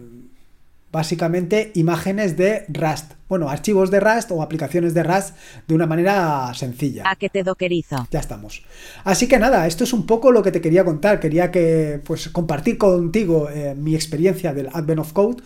básicamente 0.92 1.72
imágenes 1.76 2.38
de 2.38 2.66
Rust. 2.70 3.14
Bueno, 3.28 3.50
archivos 3.50 3.90
de 3.90 4.00
Rust 4.00 4.30
o 4.32 4.44
aplicaciones 4.44 4.94
de 4.94 5.02
Rust 5.02 5.36
de 5.68 5.74
una 5.74 5.88
manera 5.88 6.54
sencilla. 6.54 7.04
A 7.06 7.16
que 7.16 7.30
te 7.30 7.44
doquerizo. 7.44 8.08
Ya 8.12 8.20
estamos. 8.20 8.64
Así 9.04 9.28
que 9.28 9.40
nada, 9.40 9.66
esto 9.66 9.84
es 9.84 9.94
un 9.94 10.06
poco 10.06 10.32
lo 10.32 10.44
que 10.44 10.52
te 10.52 10.62
quería 10.62 10.86
contar. 10.86 11.20
Quería 11.20 11.50
que, 11.50 12.00
pues, 12.04 12.30
compartir 12.30 12.78
contigo 12.78 13.50
eh, 13.50 13.74
mi 13.76 13.96
experiencia 13.96 14.54
del 14.54 14.70
Advent 14.72 15.00
of 15.00 15.14
Code. 15.14 15.42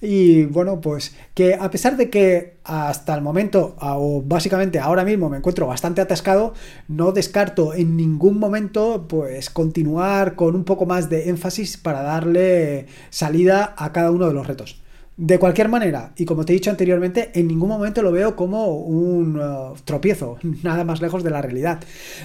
Y 0.00 0.44
bueno, 0.44 0.80
pues 0.80 1.16
que 1.34 1.54
a 1.54 1.70
pesar 1.70 1.96
de 1.96 2.08
que 2.08 2.58
hasta 2.64 3.14
el 3.14 3.20
momento, 3.20 3.76
o 3.80 4.22
básicamente 4.24 4.78
ahora 4.78 5.04
mismo 5.04 5.28
me 5.28 5.38
encuentro 5.38 5.66
bastante 5.66 6.00
atascado, 6.00 6.54
no 6.86 7.10
descarto 7.10 7.74
en 7.74 7.96
ningún 7.96 8.38
momento 8.38 9.06
pues 9.08 9.50
continuar 9.50 10.36
con 10.36 10.54
un 10.54 10.64
poco 10.64 10.86
más 10.86 11.10
de 11.10 11.28
énfasis 11.28 11.76
para 11.76 12.02
darle 12.02 12.86
salida 13.10 13.74
a 13.76 13.92
cada 13.92 14.12
uno 14.12 14.28
de 14.28 14.34
los 14.34 14.46
retos. 14.46 14.80
De 15.20 15.40
cualquier 15.40 15.68
manera, 15.68 16.12
y 16.16 16.24
como 16.24 16.44
te 16.44 16.52
he 16.52 16.54
dicho 16.54 16.70
anteriormente, 16.70 17.32
en 17.34 17.48
ningún 17.48 17.68
momento 17.68 18.02
lo 18.02 18.12
veo 18.12 18.36
como 18.36 18.76
un 18.76 19.36
uh, 19.36 19.74
tropiezo, 19.84 20.38
nada 20.62 20.84
más 20.84 21.02
lejos 21.02 21.24
de 21.24 21.30
la 21.30 21.42
realidad. 21.42 21.80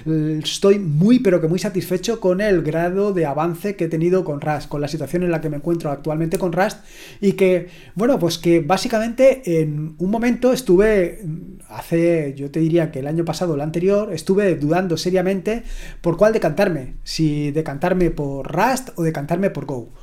Estoy 0.06 0.78
muy 0.78 1.18
pero 1.18 1.42
que 1.42 1.48
muy 1.48 1.58
satisfecho 1.58 2.20
con 2.20 2.40
el 2.40 2.62
grado 2.62 3.12
de 3.12 3.26
avance 3.26 3.76
que 3.76 3.86
he 3.86 3.88
tenido 3.88 4.24
con 4.24 4.42
Rust, 4.42 4.68
con 4.68 4.80
la 4.80 4.88
situación 4.88 5.24
en 5.24 5.32
la 5.32 5.42
que 5.42 5.50
me 5.50 5.58
encuentro 5.58 5.90
actualmente 5.90 6.38
con 6.38 6.54
Rust 6.54 6.82
y 7.20 7.32
que, 7.32 7.68
bueno, 7.96 8.20
pues 8.20 8.38
que 8.38 8.60
básicamente 8.60 9.42
en 9.60 9.96
un 9.98 10.12
momento 10.12 10.54
estuve, 10.54 11.26
hace, 11.70 12.36
yo 12.38 12.52
te 12.52 12.60
diría 12.60 12.92
que 12.92 13.00
el 13.00 13.08
año 13.08 13.26
pasado 13.26 13.54
o 13.54 13.56
el 13.56 13.62
anterior, 13.62 14.14
estuve 14.14 14.56
dudando 14.56 14.98
seriamente 14.98 15.64
por 16.02 16.16
cuál 16.16 16.32
decantarme, 16.32 16.98
si 17.04 17.50
decantarme 17.50 18.12
por 18.12 18.56
Rust 18.56 18.90
o 18.98 19.02
decantarme 19.02 19.50
por 19.50 19.66
Go. 19.66 20.03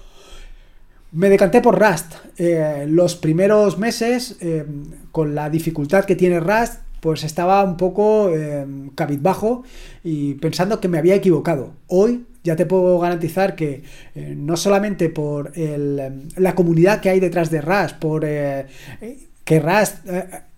Me 1.13 1.29
decanté 1.29 1.61
por 1.61 1.79
Rust. 1.79 2.15
Eh, 2.37 2.87
los 2.89 3.17
primeros 3.17 3.79
meses, 3.79 4.37
eh, 4.41 4.65
con 5.11 5.35
la 5.35 5.51
dificultad 5.51 6.05
que 6.05 6.15
tiene 6.15 6.39
Rust, 6.39 6.75
pues 7.01 7.25
estaba 7.25 7.65
un 7.65 7.77
poco 7.77 8.31
eh, 8.33 8.65
cabizbajo 8.95 9.65
y 10.05 10.35
pensando 10.35 10.81
que 10.81 10.89
me 10.89 10.99
había 10.99 11.17
equivocado. 11.17 11.73
Hoy 11.89 12.27
ya 12.45 12.55
te 12.55 12.67
puedo 12.67 12.99
garantizar 13.01 13.57
que 13.57 13.83
no 14.15 14.57
solamente 14.57 15.11
por 15.11 15.53
la 15.57 16.55
comunidad 16.55 17.01
que 17.01 17.11
hay 17.11 17.21
detrás 17.21 17.51
de 17.51 17.61
Rust, 17.61 17.97
por 17.97 18.23
que 18.23 19.61
Rust 19.61 19.97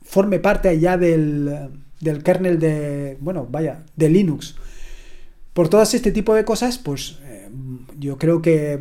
forme 0.01 0.38
parte 0.38 0.79
ya 0.79 0.97
del, 0.97 1.71
kernel 2.23 2.61
de, 2.61 3.17
bueno, 3.21 3.49
vaya, 3.51 3.83
de 3.97 4.09
Linux, 4.09 4.55
por 5.55 5.69
todas 5.69 5.93
este 5.95 6.12
tipo 6.12 6.35
de 6.35 6.45
cosas, 6.45 6.79
pues 6.79 7.19
yo 7.99 8.19
creo 8.19 8.43
que 8.43 8.79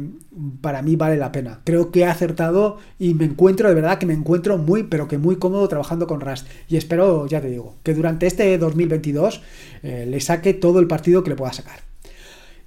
para 0.62 0.82
mí 0.82 0.96
vale 0.96 1.18
la 1.18 1.32
pena. 1.32 1.62
Creo 1.64 1.92
que 1.92 2.02
he 2.02 2.06
acertado 2.06 2.78
y 3.00 3.14
me 3.14 3.26
encuentro, 3.26 3.68
de 3.68 3.76
verdad 3.76 3.98
que 3.98 4.06
me 4.06 4.14
encuentro 4.14 4.58
muy, 4.58 4.84
pero 4.84 5.08
que 5.08 5.18
muy 5.18 5.36
cómodo 5.38 5.68
trabajando 5.68 6.08
con 6.08 6.22
Rust. 6.22 6.48
Y 6.68 6.78
espero, 6.78 7.28
ya 7.28 7.42
te 7.42 7.50
digo, 7.50 7.76
que 7.84 7.94
durante 7.94 8.28
este 8.28 8.58
2022 8.58 9.42
eh, 9.84 10.06
le 10.08 10.20
saque 10.22 10.54
todo 10.54 10.80
el 10.80 10.88
partido 10.88 11.24
que 11.24 11.32
le 11.32 11.36
pueda 11.36 11.54
sacar. 11.54 11.80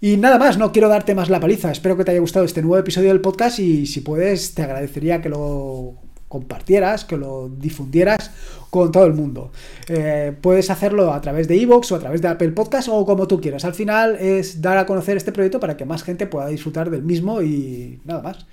Y 0.00 0.18
nada 0.18 0.38
más, 0.38 0.58
no 0.58 0.72
quiero 0.72 0.88
darte 0.88 1.14
más 1.14 1.30
la 1.30 1.40
paliza. 1.40 1.72
Espero 1.72 1.96
que 1.96 2.04
te 2.04 2.10
haya 2.10 2.20
gustado 2.20 2.44
este 2.44 2.60
nuevo 2.60 2.78
episodio 2.78 3.08
del 3.08 3.22
podcast 3.22 3.58
y 3.58 3.86
si 3.86 4.00
puedes, 4.00 4.54
te 4.54 4.62
agradecería 4.62 5.22
que 5.22 5.30
lo 5.30 5.94
compartieras, 6.34 7.04
que 7.04 7.16
lo 7.16 7.48
difundieras 7.48 8.32
con 8.68 8.90
todo 8.90 9.06
el 9.06 9.14
mundo. 9.14 9.52
Eh, 9.86 10.32
puedes 10.40 10.68
hacerlo 10.68 11.12
a 11.12 11.20
través 11.20 11.46
de 11.46 11.56
iVoox 11.58 11.92
o 11.92 11.94
a 11.94 12.00
través 12.00 12.20
de 12.22 12.26
Apple 12.26 12.50
Podcast 12.50 12.88
o 12.90 13.06
como 13.06 13.28
tú 13.28 13.40
quieras. 13.40 13.64
Al 13.64 13.74
final 13.74 14.16
es 14.16 14.60
dar 14.60 14.76
a 14.78 14.84
conocer 14.84 15.16
este 15.16 15.30
proyecto 15.30 15.60
para 15.60 15.76
que 15.76 15.84
más 15.84 16.02
gente 16.02 16.26
pueda 16.26 16.48
disfrutar 16.48 16.90
del 16.90 17.04
mismo 17.04 17.40
y 17.40 18.00
nada 18.04 18.20
más. 18.20 18.46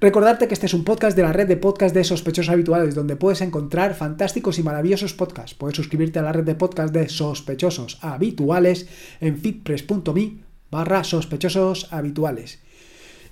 Recordarte 0.00 0.48
que 0.48 0.54
este 0.54 0.66
es 0.66 0.74
un 0.74 0.82
podcast 0.82 1.16
de 1.16 1.22
la 1.22 1.32
red 1.32 1.46
de 1.46 1.56
podcast 1.56 1.94
de 1.94 2.02
sospechosos 2.02 2.52
habituales, 2.52 2.96
donde 2.96 3.14
puedes 3.14 3.42
encontrar 3.42 3.94
fantásticos 3.94 4.58
y 4.58 4.64
maravillosos 4.64 5.14
podcasts. 5.14 5.54
Puedes 5.54 5.76
suscribirte 5.76 6.18
a 6.18 6.22
la 6.22 6.32
red 6.32 6.42
de 6.42 6.56
podcast 6.56 6.92
de 6.92 7.08
sospechosos 7.08 7.98
habituales 8.00 8.88
en 9.20 9.38
fitpress.me 9.38 10.38
barra 10.68 11.04
sospechosos 11.04 11.86
habituales. 11.92 12.58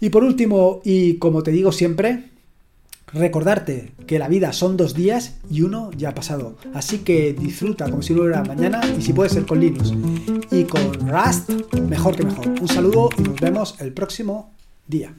Y 0.00 0.10
por 0.10 0.22
último, 0.22 0.80
y 0.84 1.18
como 1.18 1.42
te 1.42 1.50
digo 1.50 1.72
siempre, 1.72 2.31
Recordarte 3.12 3.92
que 4.06 4.18
la 4.18 4.28
vida 4.28 4.52
son 4.52 4.76
dos 4.76 4.94
días 4.94 5.36
y 5.50 5.62
uno 5.62 5.90
ya 5.96 6.10
ha 6.10 6.14
pasado. 6.14 6.56
Así 6.72 6.98
que 6.98 7.34
disfruta 7.34 7.90
como 7.90 8.02
si 8.02 8.14
no 8.14 8.22
hubiera 8.22 8.42
mañana 8.42 8.80
y 8.98 9.02
si 9.02 9.12
puede 9.12 9.28
ser 9.28 9.44
con 9.44 9.60
Linux 9.60 9.92
y 10.50 10.64
con 10.64 10.92
Rust, 11.08 11.50
mejor 11.74 12.16
que 12.16 12.24
mejor. 12.24 12.48
Un 12.48 12.68
saludo 12.68 13.10
y 13.18 13.22
nos 13.22 13.38
vemos 13.38 13.76
el 13.80 13.92
próximo 13.92 14.54
día. 14.86 15.14